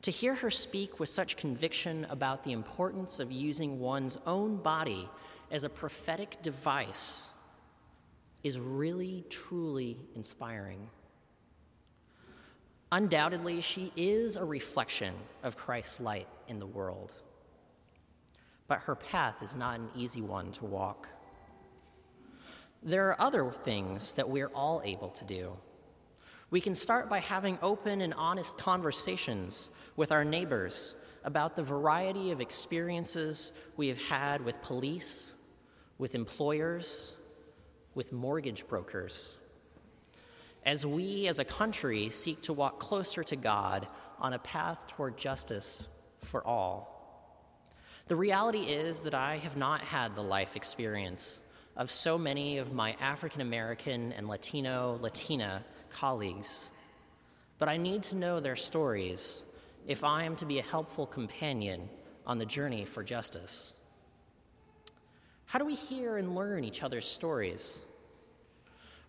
To 0.04 0.12
hear 0.12 0.36
her 0.36 0.50
speak 0.50 1.00
with 1.00 1.10
such 1.10 1.38
conviction 1.38 2.06
about 2.10 2.44
the 2.44 2.52
importance 2.52 3.20
of 3.20 3.32
using 3.32 3.80
one's 3.80 4.18
own 4.26 4.58
body 4.58 5.10
as 5.52 5.64
a 5.64 5.70
prophetic 5.70 6.42
device 6.42 7.30
is 8.44 8.60
really, 8.60 9.26
truly 9.30 9.98
inspiring. 10.16 10.90
Undoubtedly, 12.92 13.60
she 13.60 13.92
is 13.96 14.38
a 14.38 14.46
reflection 14.46 15.14
of 15.44 15.58
Christ's 15.58 16.00
light 16.00 16.28
in 16.48 16.60
the 16.60 16.66
world. 16.66 17.12
But 18.68 18.80
her 18.80 18.96
path 18.96 19.44
is 19.44 19.56
not 19.56 19.80
an 19.80 19.90
easy 19.96 20.22
one 20.22 20.52
to 20.54 20.66
walk. 20.66 21.10
There 22.84 23.10
are 23.10 23.22
other 23.22 23.50
things 23.52 24.16
that 24.16 24.30
we're 24.30 24.52
all 24.54 24.82
able 24.86 25.10
to 25.10 25.26
do. 25.26 25.58
We 26.50 26.62
can 26.62 26.76
start 26.76 27.10
by 27.10 27.20
having 27.20 27.60
open 27.62 28.02
and 28.02 28.14
honest 28.14 28.58
conversations 28.58 29.70
with 29.96 30.12
our 30.12 30.24
neighbors 30.24 30.96
about 31.24 31.56
the 31.56 31.64
variety 31.64 32.32
of 32.32 32.40
experiences 32.40 33.52
we 33.76 33.90
have 33.90 34.02
had 34.04 34.46
with 34.46 34.62
police, 34.62 35.34
with 35.98 36.16
employers, 36.16 37.16
with 37.96 38.14
mortgage 38.14 38.66
brokers. 38.68 39.40
As 40.66 40.86
we 40.86 41.28
as 41.28 41.40
a 41.40 41.46
country 41.46 42.10
seek 42.10 42.42
to 42.44 42.54
walk 42.54 42.80
closer 42.80 43.24
to 43.26 43.36
God 43.36 43.88
on 44.20 44.34
a 44.34 44.40
path 44.40 44.88
toward 44.88 45.18
justice 45.18 45.88
for 46.20 46.46
all. 46.46 46.94
The 48.08 48.16
reality 48.16 48.60
is 48.60 49.02
that 49.02 49.14
I 49.14 49.38
have 49.38 49.58
not 49.58 49.82
had 49.82 50.16
the 50.16 50.24
life 50.24 50.56
experience 50.56 51.42
of 51.78 51.92
so 51.92 52.18
many 52.18 52.58
of 52.58 52.74
my 52.74 52.96
African 53.00 53.40
American 53.40 54.12
and 54.14 54.28
Latino, 54.28 54.98
Latina 55.00 55.64
colleagues, 55.92 56.72
but 57.60 57.70
I 57.70 57.78
need 57.78 58.02
to 58.04 58.16
know 58.16 58.40
their 58.40 58.56
stories 58.56 59.44
if 59.86 60.04
I 60.04 60.24
am 60.24 60.36
to 60.38 60.46
be 60.46 60.58
a 60.58 60.64
helpful 60.64 61.06
companion 61.06 61.88
on 62.26 62.40
the 62.40 62.46
journey 62.46 62.84
for 62.84 63.04
justice. 63.04 63.76
How 65.46 65.60
do 65.60 65.66
we 65.66 65.76
hear 65.76 66.18
and 66.18 66.36
learn 66.36 66.64
each 66.64 66.82
other's 66.82 67.06
stories? 67.06 67.86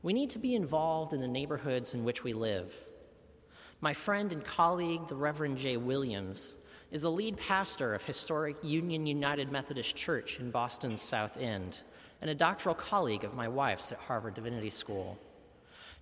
We 0.03 0.13
need 0.13 0.31
to 0.31 0.39
be 0.39 0.55
involved 0.55 1.15
in 1.15 1.21
the 1.21 1.27
neighborhoods 1.27 1.95
in 1.95 2.05
which 2.05 2.23
we 2.23 2.33
live. 2.33 2.73
My 3.81 3.95
friend 3.95 4.31
and 4.31 4.45
colleague, 4.45 5.09
the 5.09 5.17
Reverend 5.17 5.57
Jay 5.57 5.77
Williams, 5.77 6.59
is 6.93 7.03
the 7.03 7.11
lead 7.11 7.37
pastor 7.39 7.95
of 7.95 8.05
historic 8.05 8.57
Union 8.63 9.07
United 9.07 9.51
Methodist 9.51 9.97
Church 9.97 10.39
in 10.39 10.51
Boston's 10.51 11.03
South 11.03 11.37
End 11.39 11.81
and 12.21 12.31
a 12.31 12.35
doctoral 12.35 12.75
colleague 12.75 13.25
of 13.25 13.35
my 13.35 13.49
wife's 13.49 13.93
at 13.93 13.99
Harvard 13.99 14.35
Divinity 14.35 14.71
School. 14.71 15.19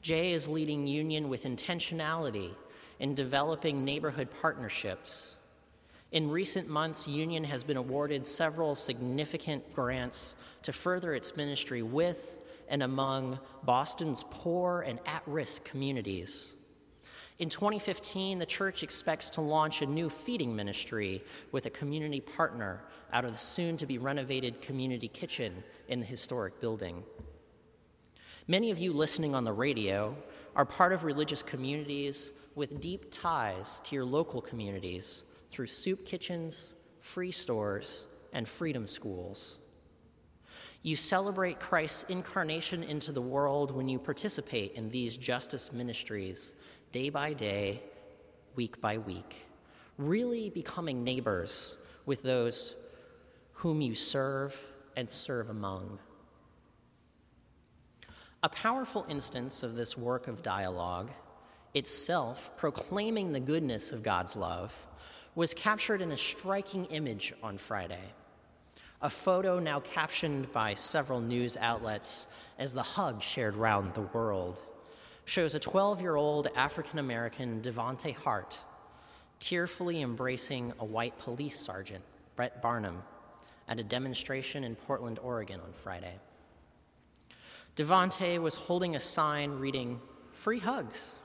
Jay 0.03 0.33
is 0.33 0.49
leading 0.49 0.87
Union 0.87 1.29
with 1.29 1.45
intentionality 1.45 2.51
in 2.99 3.15
developing 3.15 3.85
neighborhood 3.85 4.29
partnerships. 4.41 5.37
In 6.13 6.31
recent 6.31 6.69
months, 6.69 7.07
Union 7.07 7.45
has 7.45 7.63
been 7.63 7.77
awarded 7.77 8.25
several 8.25 8.75
significant 8.75 9.75
grants 9.75 10.37
to 10.63 10.73
further 10.73 11.15
its 11.15 11.37
ministry 11.37 11.83
with 11.83 12.39
and 12.69 12.83
among 12.83 13.39
Boston's 13.65 14.25
poor 14.31 14.83
and 14.83 14.99
at 15.07 15.23
risk 15.27 15.65
communities. 15.65 16.56
In 17.39 17.51
2015, 17.51 18.39
the 18.39 18.47
church 18.47 18.83
expects 18.83 19.29
to 19.31 19.43
launch 19.43 19.83
a 19.83 19.87
new 19.87 20.09
feeding 20.09 20.57
ministry 20.57 21.23
with 21.53 21.67
a 21.67 21.71
community 21.71 22.21
partner 22.21 22.83
out 23.13 23.27
of 23.27 23.33
the 23.33 23.39
soon 23.39 23.77
to 23.77 23.85
be 23.85 23.99
renovated 23.99 24.63
community 24.63 25.09
kitchen 25.09 25.63
in 25.89 26.01
the 26.01 26.07
historic 26.07 26.63
building. 26.63 27.05
Many 28.49 28.71
of 28.71 28.79
you 28.79 28.95
listening 28.95 29.35
on 29.35 29.45
the 29.45 29.53
radio 29.53 30.17
are 30.55 30.65
part 30.65 30.95
of 30.95 31.05
religious 31.05 31.43
communities 31.43 32.31
with 32.55 32.81
deep 32.81 33.11
ties 33.11 33.83
to 33.85 33.95
your 33.95 34.07
local 34.07 34.41
communities 34.41 35.23
through 35.51 35.67
soup 35.67 36.07
kitchens, 36.07 36.75
free 37.01 37.33
stores, 37.33 38.07
and 38.33 38.49
freedom 38.49 38.87
schools. 38.87 39.59
You 40.83 40.97
celebrate 40.97 41.61
Christ's 41.61 42.05
incarnation 42.05 42.83
into 42.83 43.13
the 43.13 43.21
world 43.21 43.73
when 43.73 43.89
you 43.89 43.99
participate 43.99 44.73
in 44.73 44.89
these 44.89 45.19
justice 45.19 45.73
ministries 45.73 46.55
day 46.97 47.11
by 47.11 47.35
day, 47.35 47.83
week 48.55 48.81
by 48.81 48.97
week, 48.97 49.47
really 49.99 50.49
becoming 50.49 51.05
neighbors 51.05 51.77
with 52.07 52.23
those 52.23 52.75
whom 53.53 53.83
you 53.83 53.95
serve 53.95 54.59
and 54.97 55.11
serve 55.11 55.51
among. 55.51 55.99
A 58.43 58.49
powerful 58.49 59.05
instance 59.11 59.63
of 59.63 59.77
this 59.77 59.99
work 59.99 60.27
of 60.27 60.43
dialogue, 60.43 61.11
itself 61.75 62.57
proclaiming 62.57 63.31
the 63.31 63.41
goodness 63.41 63.93
of 63.93 64.03
God's 64.03 64.35
love, 64.35 64.87
was 65.35 65.53
captured 65.53 66.01
in 66.01 66.13
a 66.13 66.17
striking 66.17 66.87
image 66.87 67.35
on 67.43 67.59
Friday. 67.59 68.15
A 69.03 69.11
photo 69.11 69.59
now 69.59 69.81
captioned 69.81 70.51
by 70.51 70.73
several 70.73 71.21
news 71.21 71.59
outlets 71.59 72.27
as 72.59 72.73
the 72.73 72.83
hug 72.83 73.21
shared 73.21 73.55
round 73.55 73.93
the 73.93 74.09
world 74.15 74.63
shows 75.27 75.55
a 75.55 75.59
12 75.59 76.01
year 76.01 76.17
old 76.17 76.49
African 76.57 76.99
American 76.99 77.61
Devonte 77.61 78.15
Hart 78.15 78.63
tearfully 79.41 80.01
embracing 80.01 80.73
a 80.79 80.85
white 80.85 81.19
police 81.19 81.59
sergeant, 81.59 82.03
Brett 82.37 82.63
Barnum, 82.63 83.03
at 83.69 83.79
a 83.79 83.85
demonstration 83.85 84.65
in 84.65 84.75
Portland, 84.77 85.19
Oregon 85.19 85.61
on 85.61 85.73
Friday. 85.73 86.15
Devonte 87.75 88.41
was 88.41 88.55
holding 88.55 88.97
a 88.97 89.01
sign 89.01 89.51
reading, 89.51 90.01
Free 90.33 90.61
Hugs, 90.61 91.17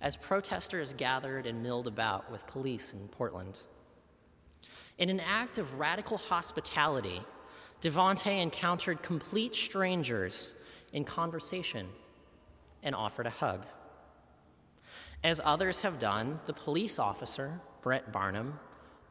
as 0.00 0.16
protesters 0.16 0.92
gathered 0.92 1.46
and 1.46 1.62
milled 1.62 1.86
about 1.86 2.30
with 2.30 2.46
police 2.46 2.92
in 2.92 3.08
Portland. 3.08 3.60
In 4.98 5.08
an 5.08 5.20
act 5.20 5.58
of 5.58 5.78
radical 5.78 6.18
hospitality, 6.18 7.22
Devonte 7.80 8.42
encountered 8.42 9.02
complete 9.02 9.54
strangers 9.54 10.56
in 10.92 11.04
conversation 11.04 11.88
and 12.82 12.94
offered 12.94 13.26
a 13.26 13.30
hug. 13.30 13.64
As 15.24 15.40
others 15.44 15.80
have 15.82 15.98
done, 15.98 16.40
the 16.46 16.52
police 16.52 16.98
officer, 16.98 17.60
Brett 17.82 18.12
Barnum, 18.12 18.58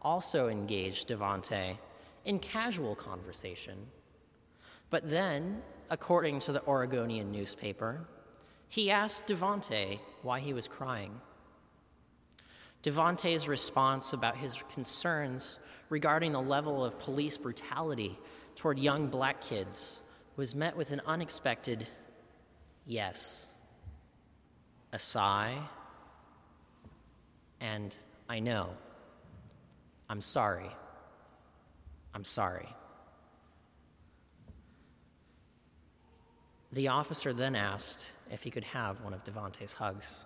also 0.02 0.48
engaged 0.48 1.10
Devonte 1.10 1.78
in 2.24 2.40
casual 2.40 2.96
conversation. 2.96 3.88
But 4.90 5.10
then, 5.10 5.62
according 5.90 6.40
to 6.42 6.54
the 6.54 6.66
Oregonian 6.66 7.32
newspaper, 7.32 8.08
he 8.70 8.90
asked 8.90 9.28
Devonte 9.28 10.00
why 10.22 10.40
he 10.40 10.54
was 10.54 10.68
crying. 10.68 11.20
Devonte's 12.84 13.48
response 13.48 14.14
about 14.14 14.38
his 14.38 14.64
concerns 14.74 15.60
regarding 15.90 16.32
the 16.32 16.42
level 16.42 16.86
of 16.86 17.00
police 17.00 17.38
brutality 17.38 18.18
toward 18.56 18.80
young 18.80 19.08
black 19.08 19.42
kids 19.42 20.02
was 20.38 20.56
met 20.56 20.78
with 20.78 20.92
an 20.92 21.02
unexpected 21.06 21.86
yes 22.86 23.48
a 24.92 25.00
sigh, 25.00 25.58
and 27.60 27.96
I 28.30 28.40
know. 28.40 28.70
I'm 30.10 30.22
sorry. 30.22 30.70
I'm 32.14 32.24
sorry. 32.24 32.70
The 36.72 36.90
officer 36.90 37.34
then 37.34 37.56
asked 37.56 38.12
if 38.32 38.44
he 38.44 38.52
could 38.52 38.66
have 38.66 39.02
one 39.02 39.14
of 39.14 39.24
Devonte's 39.24 39.74
hugs. 39.74 40.26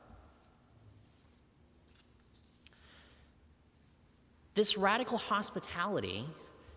This 4.54 4.78
radical 4.78 5.18
hospitality 5.18 6.26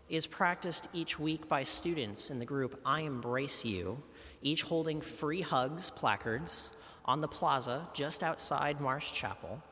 is 0.09 0.27
practiced 0.27 0.89
each 0.93 1.19
week 1.19 1.49
by 1.49 1.65
students 1.65 2.31
in 2.31 2.39
the 2.39 2.45
group 2.45 2.81
I 2.85 3.01
Embrace 3.01 3.65
You, 3.65 4.03
each 4.43 4.63
holding 4.63 5.01
free 5.01 5.41
hugs 5.41 5.91
placards 5.91 6.71
on 7.05 7.21
the 7.21 7.29
plaza 7.29 7.87
just 7.93 8.23
outside 8.23 8.81
Marsh 8.81 9.13
Chapel, 9.13 9.63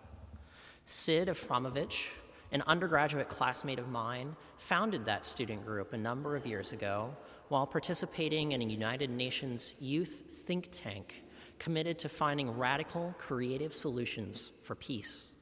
Sid 0.85 1.29
Efromovich, 1.29 2.09
an 2.51 2.63
undergraduate 2.67 3.29
classmate 3.29 3.79
of 3.79 3.89
mine, 3.89 4.37
founded 4.59 5.05
that 5.07 5.25
student 5.25 5.65
group 5.65 5.93
a 5.93 5.97
number 5.97 6.37
of 6.37 6.47
years 6.47 6.73
ago 6.73 7.15
while 7.49 7.67
participating 7.67 8.53
in 8.53 8.61
a 8.61 8.65
United 8.65 9.11
Nations 9.11 9.75
youth 9.79 10.25
think 10.47 10.69
tank 10.71 11.25
committed 11.59 11.99
to 12.01 12.09
finding 12.09 12.51
radical, 12.51 13.15
creative 13.19 13.73
solutions 13.73 14.51
for 14.65 14.75
peace. 14.75 15.33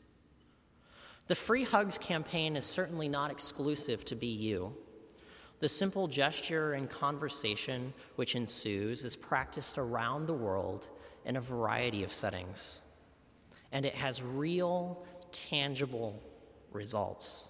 The 1.28 1.34
Free 1.34 1.64
Hugs 1.64 1.97
campaign 1.97 2.57
is 2.57 2.64
certainly 2.64 3.09
not 3.09 3.30
exclusive 3.30 4.05
to 4.07 4.16
BU. 4.16 4.72
The 5.61 5.68
simple 5.68 6.09
gesture 6.09 6.72
and 6.72 6.91
conversation 6.91 7.95
which 8.16 8.34
ensues 8.34 9.05
is 9.05 9.16
practiced 9.16 9.78
around 9.78 10.26
the 10.26 10.34
world 10.34 10.88
in 11.24 11.36
a 11.36 11.40
variety 11.40 12.04
of 12.04 12.12
settings. 12.12 12.82
And 13.72 13.86
it 13.86 13.94
has 13.94 14.22
real, 14.22 15.04
tangible 15.32 16.20
results. 16.72 17.48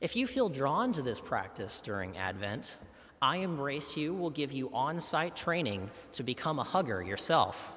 If 0.00 0.16
you 0.16 0.26
feel 0.26 0.48
drawn 0.48 0.92
to 0.92 1.02
this 1.02 1.20
practice 1.20 1.80
during 1.80 2.16
Advent, 2.16 2.78
I 3.22 3.38
Embrace 3.38 3.96
You 3.96 4.14
will 4.14 4.30
give 4.30 4.50
you 4.52 4.70
on 4.72 4.98
site 4.98 5.36
training 5.36 5.90
to 6.12 6.22
become 6.22 6.58
a 6.58 6.64
hugger 6.64 7.02
yourself. 7.02 7.74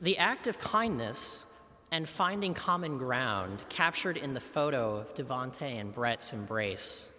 The 0.00 0.18
act 0.18 0.46
of 0.46 0.58
kindness 0.58 1.46
and 1.90 2.06
finding 2.06 2.52
common 2.52 2.98
ground 2.98 3.64
captured 3.70 4.18
in 4.18 4.34
the 4.34 4.40
photo 4.40 4.96
of 4.96 5.14
Devonte 5.14 5.62
and 5.62 5.94
Brett's 5.94 6.34
embrace 6.34 7.10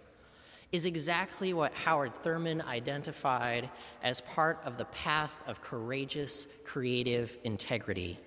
is 0.70 0.84
exactly 0.84 1.54
what 1.54 1.72
Howard 1.72 2.14
Thurman 2.16 2.60
identified 2.60 3.70
as 4.02 4.20
part 4.20 4.60
of 4.64 4.76
the 4.76 4.84
path 4.86 5.36
of 5.46 5.62
courageous, 5.62 6.46
creative 6.64 7.36
integrity. 7.44 8.18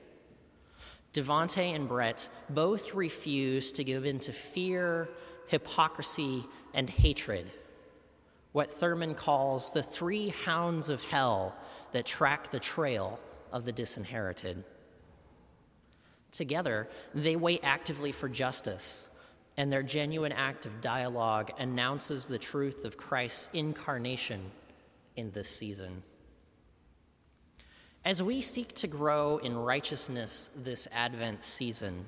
Devonte 1.14 1.76
and 1.76 1.88
Brett 1.88 2.30
both 2.50 2.94
refused 2.94 3.76
to 3.76 3.84
give 3.84 4.06
in 4.06 4.20
to 4.20 4.34
fear, 4.34 5.10
hypocrisy, 5.48 6.46
and 6.74 6.90
hatred, 6.90 7.52
what 8.54 8.72
Thurman 8.72 9.14
calls 9.14 9.74
the 9.74 9.84
three 9.84 10.30
hounds 10.30 10.90
of 10.90 11.02
hell 11.02 11.56
that 11.92 12.06
track 12.06 12.50
the 12.50 12.60
trail 12.60 13.20
of 13.52 13.66
the 13.66 13.72
disinherited. 13.72 14.64
Together, 16.32 16.88
they 17.14 17.36
wait 17.36 17.60
actively 17.64 18.14
for 18.14 18.30
justice 18.30 19.10
and 19.62 19.72
their 19.72 19.84
genuine 19.84 20.32
act 20.32 20.66
of 20.66 20.82
dialogue 20.82 21.52
announces 21.60 22.26
the 22.26 22.40
truth 22.40 22.84
of 22.84 22.98
Christ's 22.98 23.48
incarnation 23.54 24.50
in 25.16 25.30
this 25.30 25.48
season. 25.48 26.02
As 28.04 28.24
we 28.24 28.42
seek 28.42 28.74
to 28.74 28.88
grow 28.88 29.38
in 29.38 29.56
righteousness 29.56 30.50
this 30.56 30.88
Advent 30.92 31.44
season, 31.44 32.08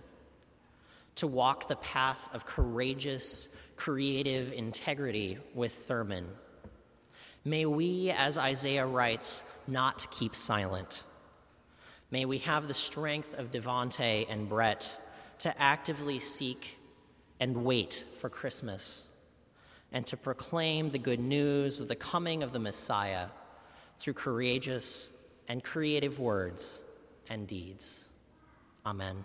to 1.17 1.27
walk 1.27 1.67
the 1.67 1.75
path 1.75 2.27
of 2.33 2.43
courageous, 2.47 3.49
creative 3.75 4.51
integrity 4.51 5.37
with 5.53 5.73
Thurman, 5.73 6.25
may 7.45 7.67
we, 7.67 8.09
as 8.09 8.39
Isaiah 8.39 8.87
writes, 8.87 9.43
not 9.67 10.09
keep 10.09 10.35
silent. 10.35 11.03
May 12.09 12.25
we 12.25 12.39
have 12.39 12.67
the 12.67 12.73
strength 12.73 13.37
of 13.37 13.51
Devonte 13.51 14.25
and 14.27 14.49
Brett 14.49 14.99
to 15.37 15.61
actively 15.61 16.17
seek 16.17 16.79
and 17.39 17.63
wait 17.63 18.05
for 18.19 18.29
Christmas 18.29 19.07
and 19.91 20.05
to 20.07 20.17
proclaim 20.17 20.89
the 20.89 20.99
good 20.99 21.19
news 21.19 21.79
of 21.79 21.87
the 21.87 21.95
coming 21.95 22.41
of 22.41 22.51
the 22.51 22.59
Messiah 22.59 23.27
through 23.97 24.13
courageous 24.13 25.09
and 25.47 25.63
creative 25.63 26.19
words 26.19 26.83
and 27.29 27.47
deeds. 27.47 28.09
Amen. 28.85 29.23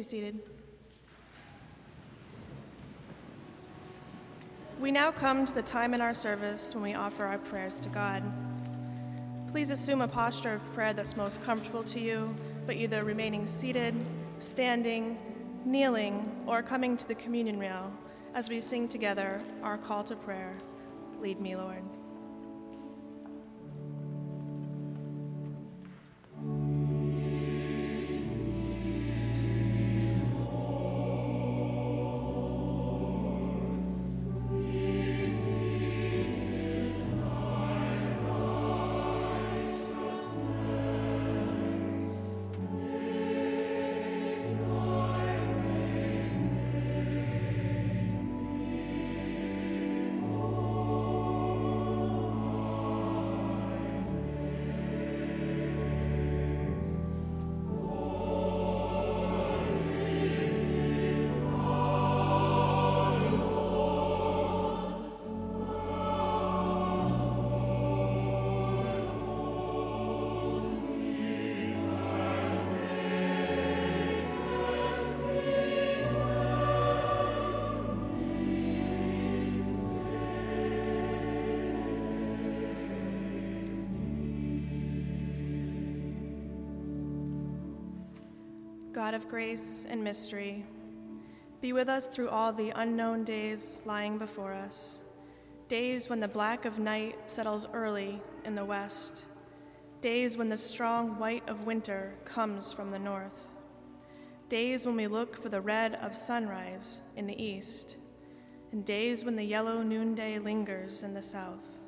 Be 0.00 0.04
seated. 0.04 0.40
We 4.80 4.90
now 4.90 5.12
come 5.12 5.44
to 5.44 5.52
the 5.52 5.60
time 5.60 5.92
in 5.92 6.00
our 6.00 6.14
service 6.14 6.74
when 6.74 6.82
we 6.82 6.94
offer 6.94 7.26
our 7.26 7.36
prayers 7.36 7.78
to 7.80 7.90
God. 7.90 8.22
Please 9.48 9.70
assume 9.70 10.00
a 10.00 10.08
posture 10.08 10.54
of 10.54 10.72
prayer 10.72 10.94
that's 10.94 11.18
most 11.18 11.42
comfortable 11.42 11.82
to 11.82 12.00
you, 12.00 12.34
but 12.64 12.76
either 12.76 13.04
remaining 13.04 13.44
seated, 13.44 13.94
standing, 14.38 15.18
kneeling, 15.66 16.44
or 16.46 16.62
coming 16.62 16.96
to 16.96 17.06
the 17.06 17.14
communion 17.14 17.58
rail 17.58 17.92
as 18.32 18.48
we 18.48 18.62
sing 18.62 18.88
together 18.88 19.42
our 19.62 19.76
call 19.76 20.02
to 20.04 20.16
prayer 20.16 20.56
Lead 21.20 21.42
me, 21.42 21.56
Lord. 21.56 21.82
God 89.00 89.14
of 89.14 89.30
grace 89.30 89.86
and 89.88 90.04
mystery, 90.04 90.62
be 91.62 91.72
with 91.72 91.88
us 91.88 92.06
through 92.06 92.28
all 92.28 92.52
the 92.52 92.68
unknown 92.76 93.24
days 93.24 93.80
lying 93.86 94.18
before 94.18 94.52
us, 94.52 95.00
days 95.68 96.10
when 96.10 96.20
the 96.20 96.28
black 96.28 96.66
of 96.66 96.78
night 96.78 97.16
settles 97.26 97.66
early 97.72 98.20
in 98.44 98.54
the 98.54 98.64
west, 98.66 99.24
days 100.02 100.36
when 100.36 100.50
the 100.50 100.56
strong 100.58 101.18
white 101.18 101.48
of 101.48 101.64
winter 101.64 102.12
comes 102.26 102.74
from 102.74 102.90
the 102.90 102.98
north, 102.98 103.48
days 104.50 104.84
when 104.84 104.96
we 104.96 105.06
look 105.06 105.34
for 105.34 105.48
the 105.48 105.62
red 105.62 105.94
of 106.02 106.14
sunrise 106.14 107.00
in 107.16 107.26
the 107.26 107.42
east, 107.42 107.96
and 108.70 108.84
days 108.84 109.24
when 109.24 109.34
the 109.34 109.42
yellow 109.42 109.82
noonday 109.82 110.38
lingers 110.38 111.02
in 111.02 111.14
the 111.14 111.22
south. 111.22 111.78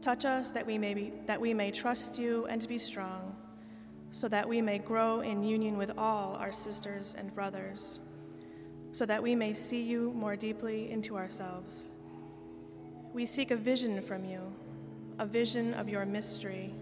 Touch 0.00 0.24
us 0.24 0.50
that 0.50 0.66
we 0.66 0.76
may, 0.76 0.92
be, 0.92 1.12
that 1.26 1.40
we 1.40 1.54
may 1.54 1.70
trust 1.70 2.18
you 2.18 2.46
and 2.46 2.66
be 2.66 2.78
strong 2.78 3.36
so 4.14 4.28
that 4.28 4.48
we 4.48 4.62
may 4.62 4.78
grow 4.78 5.22
in 5.22 5.42
union 5.42 5.76
with 5.76 5.90
all 5.98 6.36
our 6.36 6.52
sisters 6.52 7.16
and 7.18 7.34
brothers, 7.34 7.98
so 8.92 9.04
that 9.04 9.20
we 9.20 9.34
may 9.34 9.52
see 9.52 9.82
you 9.82 10.12
more 10.12 10.36
deeply 10.36 10.88
into 10.88 11.16
ourselves. 11.16 11.90
We 13.12 13.26
seek 13.26 13.50
a 13.50 13.56
vision 13.56 14.00
from 14.00 14.24
you, 14.24 14.40
a 15.18 15.26
vision 15.26 15.74
of 15.74 15.88
your 15.88 16.06
mystery, 16.06 16.72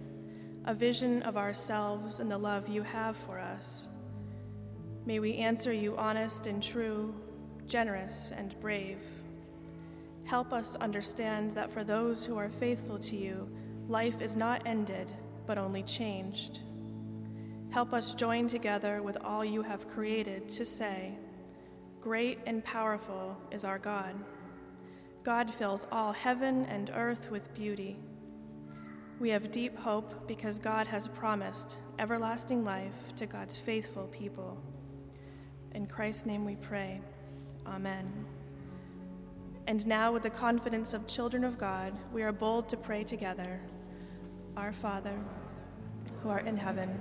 a 0.66 0.74
vision 0.74 1.22
of 1.22 1.38
ourselves 1.38 2.20
and 2.20 2.30
the 2.30 2.36
love 2.36 2.68
you 2.68 2.82
have 2.82 3.16
for 3.16 3.38
us. 3.38 3.88
May 5.06 5.18
we 5.18 5.36
answer 5.36 5.72
you 5.72 5.96
honest 5.96 6.46
and 6.46 6.62
true, 6.62 7.14
generous 7.66 8.30
and 8.36 8.60
brave. 8.60 9.02
Help 10.24 10.52
us 10.52 10.76
understand 10.76 11.52
that 11.52 11.70
for 11.70 11.82
those 11.82 12.26
who 12.26 12.36
are 12.36 12.50
faithful 12.50 12.98
to 12.98 13.16
you, 13.16 13.48
life 13.88 14.20
is 14.20 14.36
not 14.36 14.66
ended, 14.66 15.10
but 15.46 15.56
only 15.56 15.82
changed. 15.82 16.60
Help 17.72 17.94
us 17.94 18.12
join 18.12 18.48
together 18.48 19.02
with 19.02 19.16
all 19.24 19.42
you 19.42 19.62
have 19.62 19.88
created 19.88 20.46
to 20.46 20.62
say, 20.62 21.16
Great 22.02 22.38
and 22.44 22.62
powerful 22.62 23.34
is 23.50 23.64
our 23.64 23.78
God. 23.78 24.14
God 25.24 25.52
fills 25.54 25.86
all 25.90 26.12
heaven 26.12 26.66
and 26.66 26.90
earth 26.94 27.30
with 27.30 27.54
beauty. 27.54 27.98
We 29.18 29.30
have 29.30 29.50
deep 29.50 29.78
hope 29.78 30.28
because 30.28 30.58
God 30.58 30.86
has 30.88 31.08
promised 31.08 31.78
everlasting 31.98 32.62
life 32.62 33.14
to 33.16 33.24
God's 33.24 33.56
faithful 33.56 34.06
people. 34.08 34.60
In 35.74 35.86
Christ's 35.86 36.26
name 36.26 36.44
we 36.44 36.56
pray. 36.56 37.00
Amen. 37.66 38.26
And 39.66 39.86
now, 39.86 40.12
with 40.12 40.24
the 40.24 40.30
confidence 40.30 40.92
of 40.92 41.06
children 41.06 41.42
of 41.42 41.56
God, 41.56 41.94
we 42.12 42.22
are 42.22 42.32
bold 42.32 42.68
to 42.68 42.76
pray 42.76 43.02
together 43.02 43.62
Our 44.58 44.74
Father, 44.74 45.18
who 46.22 46.28
art 46.28 46.46
in 46.46 46.58
heaven, 46.58 47.00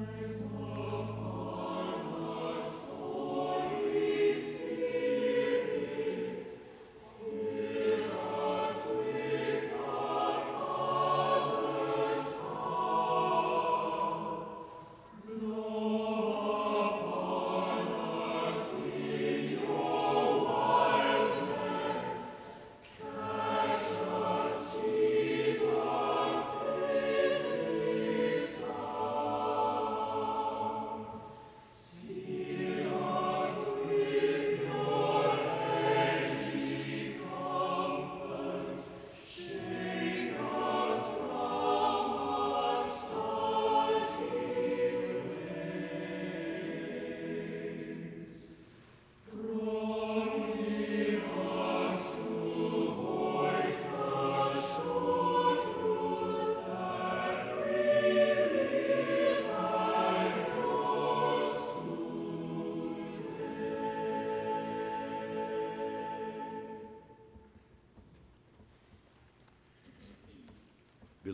my 0.00 0.28
soul. 0.38 0.69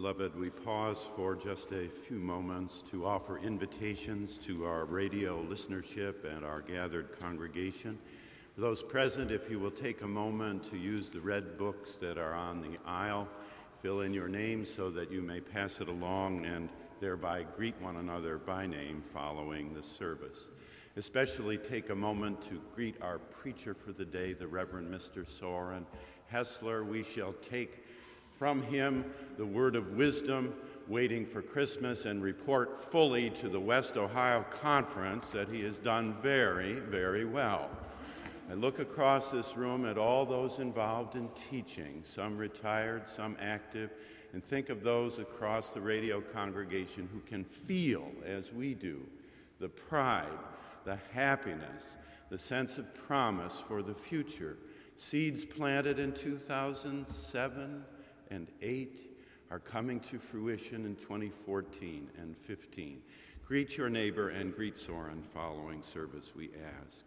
Beloved, 0.07 0.39
we 0.39 0.51
pause 0.51 1.05
for 1.17 1.35
just 1.35 1.73
a 1.73 1.89
few 1.89 2.19
moments 2.21 2.81
to 2.93 3.05
offer 3.05 3.39
invitations 3.39 4.39
to 4.39 4.65
our 4.65 4.85
radio 4.85 5.43
listenership 5.43 6.25
and 6.25 6.45
our 6.45 6.61
gathered 6.61 7.19
congregation. 7.19 7.99
For 8.55 8.61
those 8.61 8.85
present, 8.85 9.33
if 9.33 9.51
you 9.51 9.59
will 9.59 9.73
take 9.73 10.03
a 10.03 10.07
moment 10.07 10.63
to 10.71 10.77
use 10.77 11.11
the 11.11 11.21
red 11.21 11.59
books 11.59 11.97
that 11.97 12.19
are 12.19 12.35
on 12.35 12.61
the 12.61 12.79
aisle, 12.87 13.27
fill 13.83 14.03
in 14.03 14.15
your 14.15 14.29
name 14.29 14.65
so 14.65 14.91
that 14.91 15.11
you 15.11 15.23
may 15.23 15.41
pass 15.41 15.81
it 15.81 15.89
along 15.89 16.47
and 16.47 16.69
thereby 17.01 17.45
greet 17.57 17.75
one 17.81 17.97
another 17.97 18.39
by 18.39 18.65
name 18.65 19.03
following 19.13 19.75
the 19.75 19.83
service. 19.83 20.51
Especially 20.95 21.59
take 21.59 21.91
a 21.91 21.97
moment 21.97 22.41
to 22.43 22.63
greet 22.77 22.95
our 23.03 23.19
preacher 23.19 23.75
for 23.75 23.91
the 23.91 24.05
day, 24.05 24.35
the 24.35 24.47
Reverend 24.47 24.87
Mr. 24.87 25.29
Soren 25.29 25.85
Hessler. 26.33 26.85
We 26.85 27.03
shall 27.03 27.33
take 27.43 27.83
from 28.39 28.63
him 28.63 29.05
the 29.39 29.47
word 29.47 29.77
of 29.77 29.97
wisdom, 29.97 30.55
waiting 30.89 31.27
for 31.27 31.43
Christmas, 31.43 32.07
and 32.07 32.23
report 32.23 32.79
fully 32.81 33.31
to 33.31 33.49
the 33.49 33.61
West 33.61 33.97
Ohio 33.97 34.45
Conference 34.51 35.31
that 35.33 35.51
he 35.51 35.63
has 35.63 35.79
done 35.79 36.15
very, 36.23 36.75
very 36.75 37.25
well. 37.25 37.71
I 38.49 38.55
look 38.55 38.79
across 38.79 39.33
this 39.33 39.57
room 39.57 39.85
at 39.87 39.99
all 39.99 40.25
those 40.25 40.61
involved 40.61 41.17
in 41.17 41.29
teaching, 41.35 42.03
some 42.05 42.39
retired, 42.39 43.09
some 43.09 43.37
active, 43.41 43.91
and 44.33 44.45
think 44.45 44.69
of 44.69 44.85
those 44.85 45.19
across 45.19 45.71
the 45.71 45.81
radio 45.81 46.21
congregation 46.21 47.09
who 47.13 47.21
can 47.21 47.43
feel, 47.43 48.09
as 48.25 48.53
we 48.53 48.75
do, 48.75 49.05
the 49.59 49.69
pride, 49.69 50.27
the 50.85 50.99
happiness, 51.13 51.97
the 52.31 52.39
sense 52.39 52.79
of 52.79 52.95
promise 52.95 53.61
for 53.61 53.83
the 53.83 53.95
future. 53.95 54.59
Seeds 54.97 55.45
planted 55.45 55.99
in 55.99 56.13
2007 56.13 57.85
and 58.31 58.49
8 58.63 59.17
are 59.51 59.59
coming 59.59 60.01
to 60.01 60.19
fruition 60.19 60.85
in 60.85 60.97
2014 60.97 62.09
and 62.19 62.37
15. 62.37 63.01
Greet 63.47 63.77
your 63.77 63.89
neighbor 63.89 64.31
and 64.31 64.55
greet 64.55 64.77
Soren 64.77 65.23
following 65.23 65.83
service, 65.83 66.33
we 66.35 66.51
ask. 66.83 67.05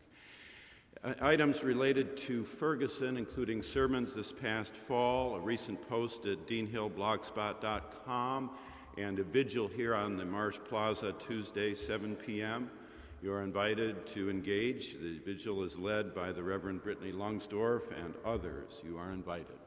Items 1.22 1.64
related 1.64 2.18
to 2.18 2.44
Ferguson, 2.44 3.18
including 3.18 3.64
sermons 3.64 4.14
this 4.14 4.34
past 4.34 4.76
fall, 4.76 5.36
a 5.36 5.40
recent 5.40 5.88
post 5.88 6.26
at 6.26 6.46
deanhillblogspot.com, 6.46 8.52
and 8.98 9.20
a 9.20 9.24
vigil 9.24 9.68
here 9.68 9.96
on 9.96 10.18
the 10.18 10.26
Marsh 10.26 10.60
Plaza 10.68 11.14
Tuesday, 11.14 11.74
7 11.74 12.16
p.m. 12.16 12.70
You're 13.22 13.44
invited 13.44 14.08
to 14.08 14.30
engage. 14.30 14.94
The 14.94 15.20
vigil 15.20 15.64
is 15.64 15.78
led 15.78 16.14
by 16.14 16.32
the 16.32 16.44
Reverend 16.44 16.84
Brittany 16.84 17.12
Longsdorf 17.12 17.84
and 18.04 18.14
others. 18.26 18.82
You 18.84 18.98
are 18.98 19.12
invited. 19.12 19.58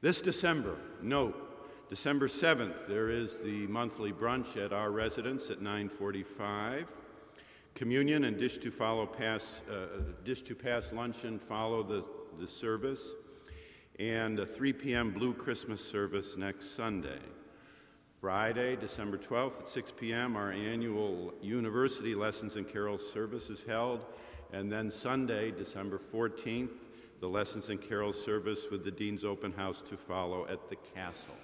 This 0.00 0.22
December, 0.22 0.76
note, 1.02 1.90
December 1.90 2.28
7th, 2.28 2.86
there 2.86 3.10
is 3.10 3.38
the 3.38 3.66
monthly 3.66 4.12
brunch 4.12 4.56
at 4.56 4.72
our 4.72 4.92
residence 4.92 5.50
at 5.50 5.60
945. 5.60 6.86
Communion 7.74 8.22
and 8.22 8.38
dish 8.38 8.58
to 8.58 8.70
follow 8.70 9.06
pass, 9.06 9.62
uh, 9.68 10.02
dish 10.22 10.42
to 10.42 10.54
pass 10.54 10.92
luncheon 10.92 11.40
follow 11.40 11.82
the, 11.82 12.04
the 12.38 12.46
service. 12.46 13.10
and 13.98 14.38
a 14.38 14.46
3 14.46 14.72
p.m. 14.72 15.10
Blue 15.10 15.34
Christmas 15.34 15.84
service 15.84 16.36
next 16.36 16.76
Sunday. 16.76 17.18
Friday, 18.20 18.76
December 18.76 19.18
12th 19.18 19.62
at 19.62 19.68
6 19.68 19.92
p.m., 19.98 20.36
our 20.36 20.52
annual 20.52 21.34
University 21.42 22.14
Lessons 22.14 22.54
and 22.54 22.68
Carols 22.68 23.12
service 23.12 23.50
is 23.50 23.64
held. 23.64 24.04
And 24.52 24.70
then 24.70 24.92
Sunday, 24.92 25.50
December 25.50 25.98
14th, 25.98 26.87
the 27.20 27.28
Lessons 27.28 27.68
and 27.68 27.80
Carols 27.80 28.22
service 28.22 28.66
with 28.70 28.84
the 28.84 28.90
Dean's 28.90 29.24
Open 29.24 29.52
House 29.52 29.82
to 29.82 29.96
follow 29.96 30.46
at 30.46 30.68
the 30.68 30.76
Castle. 30.76 31.34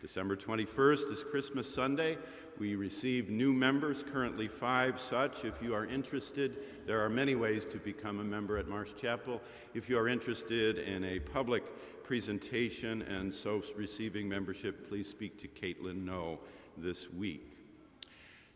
December 0.00 0.36
21st 0.36 1.10
is 1.10 1.24
Christmas 1.24 1.72
Sunday. 1.72 2.16
We 2.58 2.76
receive 2.76 3.28
new 3.28 3.52
members, 3.52 4.02
currently 4.02 4.46
five 4.46 5.00
such. 5.00 5.44
If 5.44 5.60
you 5.60 5.74
are 5.74 5.84
interested, 5.84 6.58
there 6.86 7.04
are 7.04 7.08
many 7.08 7.34
ways 7.34 7.66
to 7.66 7.78
become 7.78 8.20
a 8.20 8.24
member 8.24 8.56
at 8.56 8.68
Marsh 8.68 8.92
Chapel. 8.94 9.42
If 9.74 9.90
you 9.90 9.98
are 9.98 10.08
interested 10.08 10.78
in 10.78 11.04
a 11.04 11.18
public 11.18 11.64
presentation 12.04 13.02
and 13.02 13.34
so 13.34 13.62
receiving 13.76 14.28
membership, 14.28 14.88
please 14.88 15.08
speak 15.08 15.36
to 15.38 15.48
Caitlin 15.48 16.04
No 16.04 16.38
this 16.76 17.10
week. 17.12 17.56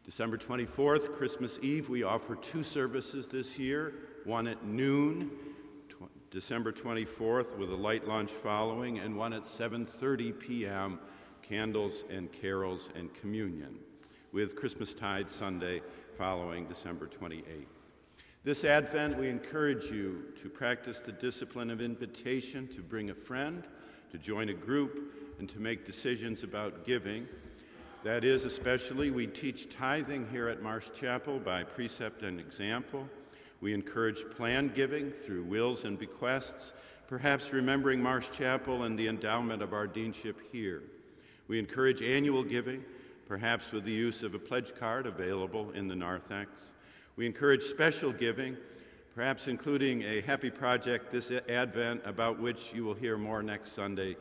December 0.04 0.38
24th, 0.38 1.12
Christmas 1.12 1.58
Eve, 1.62 1.88
we 1.88 2.04
offer 2.04 2.36
two 2.36 2.62
services 2.62 3.26
this 3.26 3.58
year, 3.58 3.94
one 4.24 4.46
at 4.46 4.64
noon, 4.64 5.30
December 6.34 6.72
24th 6.72 7.56
with 7.56 7.70
a 7.70 7.76
light 7.76 8.08
lunch 8.08 8.32
following, 8.32 8.98
and 8.98 9.16
one 9.16 9.32
at 9.32 9.44
7:30 9.44 10.36
p.m., 10.36 10.98
candles 11.42 12.02
and 12.10 12.32
carols 12.32 12.90
and 12.96 13.14
communion, 13.14 13.78
with 14.32 14.56
Christmas 14.56 14.94
Tide 14.94 15.30
Sunday 15.30 15.80
following 16.18 16.66
December 16.66 17.06
28th. 17.06 17.66
This 18.42 18.64
Advent, 18.64 19.16
we 19.16 19.28
encourage 19.28 19.92
you 19.92 20.24
to 20.42 20.48
practice 20.48 21.00
the 21.00 21.12
discipline 21.12 21.70
of 21.70 21.80
invitation, 21.80 22.66
to 22.66 22.82
bring 22.82 23.10
a 23.10 23.14
friend, 23.14 23.62
to 24.10 24.18
join 24.18 24.48
a 24.48 24.54
group, 24.54 25.14
and 25.38 25.48
to 25.50 25.60
make 25.60 25.86
decisions 25.86 26.42
about 26.42 26.84
giving. 26.84 27.28
That 28.02 28.24
is, 28.24 28.44
especially, 28.44 29.12
we 29.12 29.28
teach 29.28 29.70
tithing 29.70 30.26
here 30.32 30.48
at 30.48 30.60
Marsh 30.60 30.90
Chapel 30.92 31.38
by 31.38 31.62
precept 31.62 32.24
and 32.24 32.40
example. 32.40 33.08
We 33.60 33.72
encourage 33.72 34.28
planned 34.30 34.74
giving 34.74 35.10
through 35.10 35.44
wills 35.44 35.84
and 35.84 35.98
bequests, 35.98 36.72
perhaps 37.06 37.52
remembering 37.52 38.02
Marsh 38.02 38.30
Chapel 38.30 38.82
and 38.82 38.98
the 38.98 39.08
endowment 39.08 39.62
of 39.62 39.72
our 39.72 39.86
deanship 39.86 40.36
here. 40.52 40.82
We 41.48 41.58
encourage 41.58 42.02
annual 42.02 42.42
giving, 42.42 42.84
perhaps 43.26 43.72
with 43.72 43.84
the 43.84 43.92
use 43.92 44.22
of 44.22 44.34
a 44.34 44.38
pledge 44.38 44.74
card 44.74 45.06
available 45.06 45.70
in 45.72 45.88
the 45.88 45.96
narthex. 45.96 46.50
We 47.16 47.26
encourage 47.26 47.62
special 47.62 48.12
giving, 48.12 48.56
perhaps 49.14 49.46
including 49.46 50.02
a 50.02 50.20
happy 50.22 50.50
project 50.50 51.12
this 51.12 51.30
Advent 51.48 52.02
about 52.04 52.40
which 52.40 52.74
you 52.74 52.84
will 52.84 52.94
hear 52.94 53.16
more 53.16 53.42
next 53.42 53.72
Sunday 53.72 54.16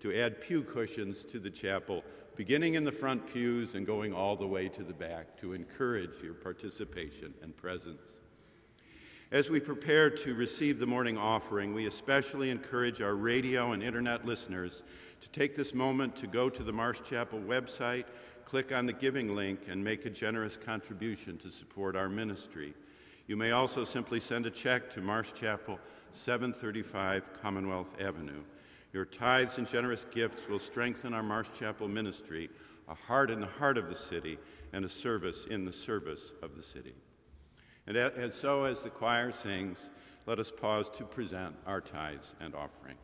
to 0.00 0.18
add 0.18 0.40
pew 0.40 0.62
cushions 0.62 1.24
to 1.24 1.38
the 1.38 1.50
chapel, 1.50 2.04
beginning 2.36 2.74
in 2.74 2.84
the 2.84 2.92
front 2.92 3.26
pews 3.26 3.74
and 3.74 3.86
going 3.86 4.12
all 4.12 4.36
the 4.36 4.46
way 4.46 4.68
to 4.68 4.84
the 4.84 4.92
back 4.92 5.36
to 5.38 5.54
encourage 5.54 6.22
your 6.22 6.34
participation 6.34 7.34
and 7.42 7.56
presence. 7.56 8.20
As 9.32 9.50
we 9.50 9.58
prepare 9.58 10.08
to 10.08 10.34
receive 10.34 10.78
the 10.78 10.86
morning 10.86 11.18
offering, 11.18 11.74
we 11.74 11.86
especially 11.86 12.50
encourage 12.50 13.02
our 13.02 13.16
radio 13.16 13.72
and 13.72 13.82
internet 13.82 14.24
listeners 14.24 14.84
to 15.20 15.30
take 15.30 15.56
this 15.56 15.74
moment 15.74 16.14
to 16.16 16.28
go 16.28 16.48
to 16.48 16.62
the 16.62 16.72
Marsh 16.72 17.00
Chapel 17.02 17.40
website 17.40 18.04
click 18.46 18.72
on 18.72 18.86
the 18.86 18.92
giving 18.92 19.34
link 19.34 19.62
and 19.68 19.82
make 19.82 20.06
a 20.06 20.10
generous 20.10 20.56
contribution 20.56 21.36
to 21.38 21.50
support 21.50 21.96
our 21.96 22.08
ministry. 22.08 22.72
You 23.26 23.36
may 23.36 23.50
also 23.50 23.84
simply 23.84 24.20
send 24.20 24.46
a 24.46 24.50
check 24.50 24.88
to 24.90 25.00
Marsh 25.00 25.32
Chapel, 25.32 25.80
735 26.12 27.42
Commonwealth 27.42 28.00
Avenue. 28.00 28.44
Your 28.92 29.04
tithes 29.04 29.58
and 29.58 29.66
generous 29.66 30.04
gifts 30.04 30.48
will 30.48 30.60
strengthen 30.60 31.12
our 31.12 31.24
Marsh 31.24 31.48
Chapel 31.58 31.88
ministry, 31.88 32.48
a 32.88 32.94
heart 32.94 33.32
in 33.32 33.40
the 33.40 33.46
heart 33.46 33.76
of 33.76 33.90
the 33.90 33.96
city, 33.96 34.38
and 34.72 34.84
a 34.84 34.88
service 34.88 35.46
in 35.46 35.64
the 35.64 35.72
service 35.72 36.32
of 36.40 36.54
the 36.54 36.62
city. 36.62 36.94
And, 37.86 37.96
and 37.96 38.32
so, 38.32 38.64
as 38.64 38.82
the 38.82 38.90
choir 38.90 39.32
sings, 39.32 39.90
let 40.26 40.38
us 40.38 40.50
pause 40.50 40.88
to 40.90 41.04
present 41.04 41.54
our 41.66 41.80
tithes 41.80 42.34
and 42.40 42.54
offerings. 42.54 42.98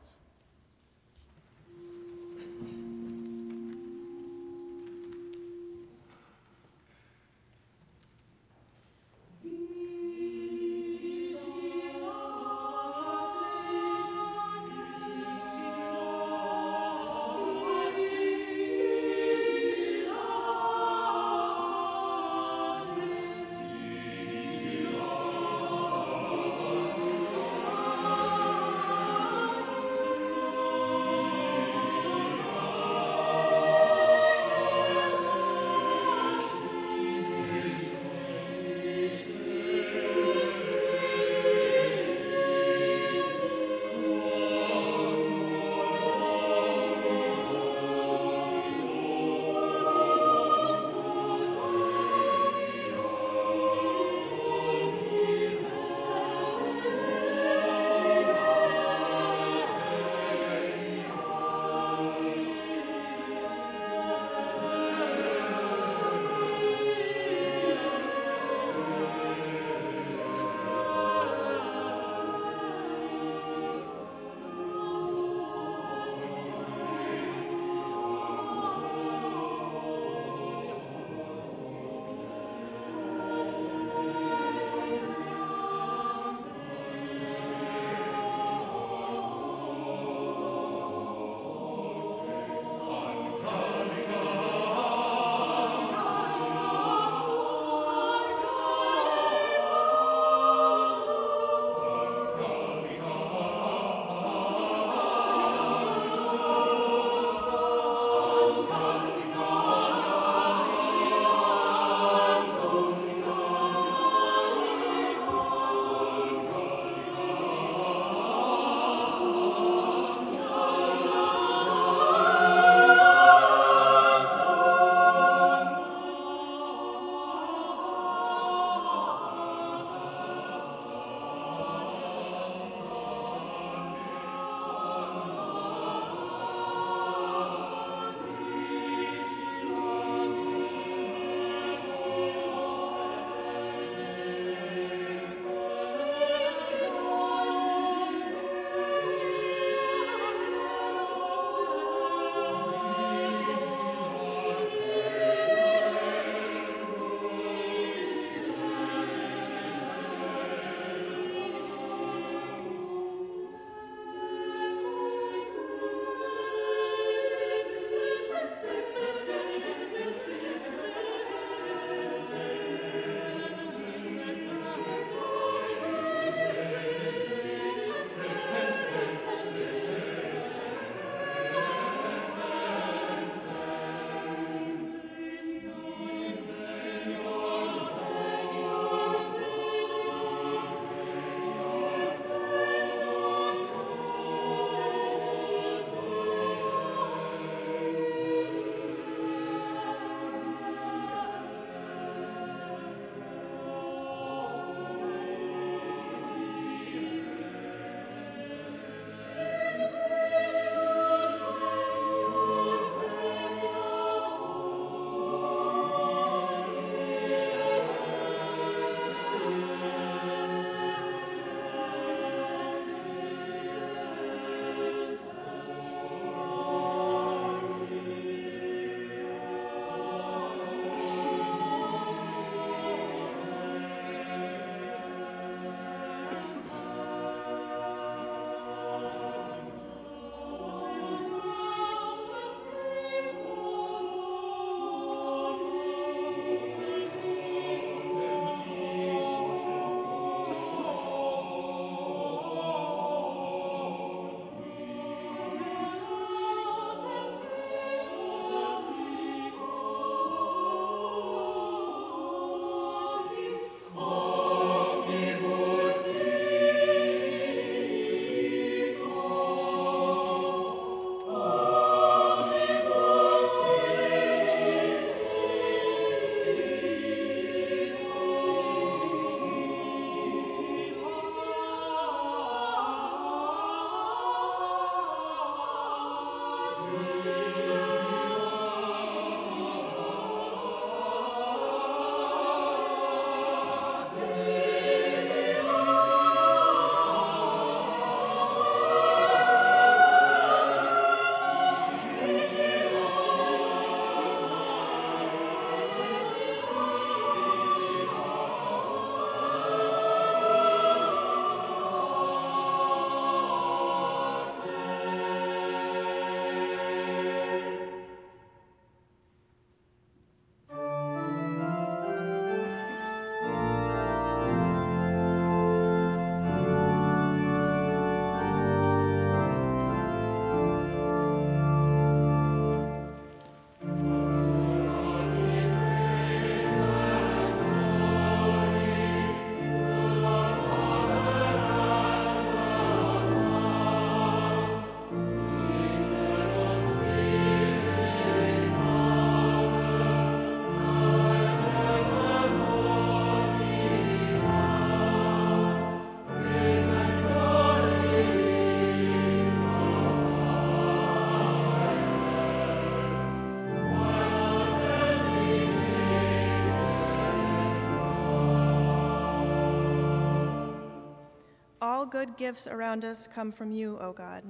Good 372.13 372.37
gifts 372.37 372.67
around 372.67 373.07
us 373.07 373.27
come 373.27 373.51
from 373.51 373.73
you, 373.73 373.97
O 373.99 374.13
God. 374.13 374.45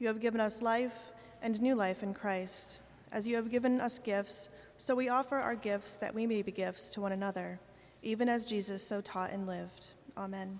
You 0.00 0.08
have 0.08 0.18
given 0.18 0.40
us 0.40 0.60
life 0.60 1.12
and 1.40 1.62
new 1.62 1.76
life 1.76 2.02
in 2.02 2.12
Christ. 2.12 2.80
As 3.12 3.24
you 3.24 3.36
have 3.36 3.52
given 3.52 3.80
us 3.80 4.00
gifts, 4.00 4.48
so 4.78 4.96
we 4.96 5.08
offer 5.08 5.36
our 5.36 5.54
gifts 5.54 5.96
that 5.98 6.12
we 6.12 6.26
may 6.26 6.42
be 6.42 6.50
gifts 6.50 6.90
to 6.90 7.00
one 7.00 7.12
another, 7.12 7.60
even 8.02 8.28
as 8.28 8.44
Jesus 8.44 8.84
so 8.84 9.00
taught 9.00 9.30
and 9.30 9.46
lived. 9.46 9.86
Amen. 10.16 10.58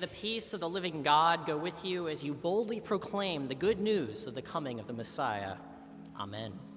The 0.00 0.08
peace 0.08 0.54
of 0.54 0.60
the 0.60 0.68
living 0.68 1.02
God 1.02 1.46
go 1.46 1.56
with 1.56 1.84
you 1.84 2.08
as 2.08 2.24
you 2.24 2.32
boldly 2.32 2.80
proclaim 2.80 3.48
the 3.48 3.54
good 3.54 3.80
news 3.80 4.26
of 4.26 4.34
the 4.34 4.42
coming 4.42 4.80
of 4.80 4.86
the 4.86 4.92
Messiah. 4.92 5.56
Amen. 6.18 6.69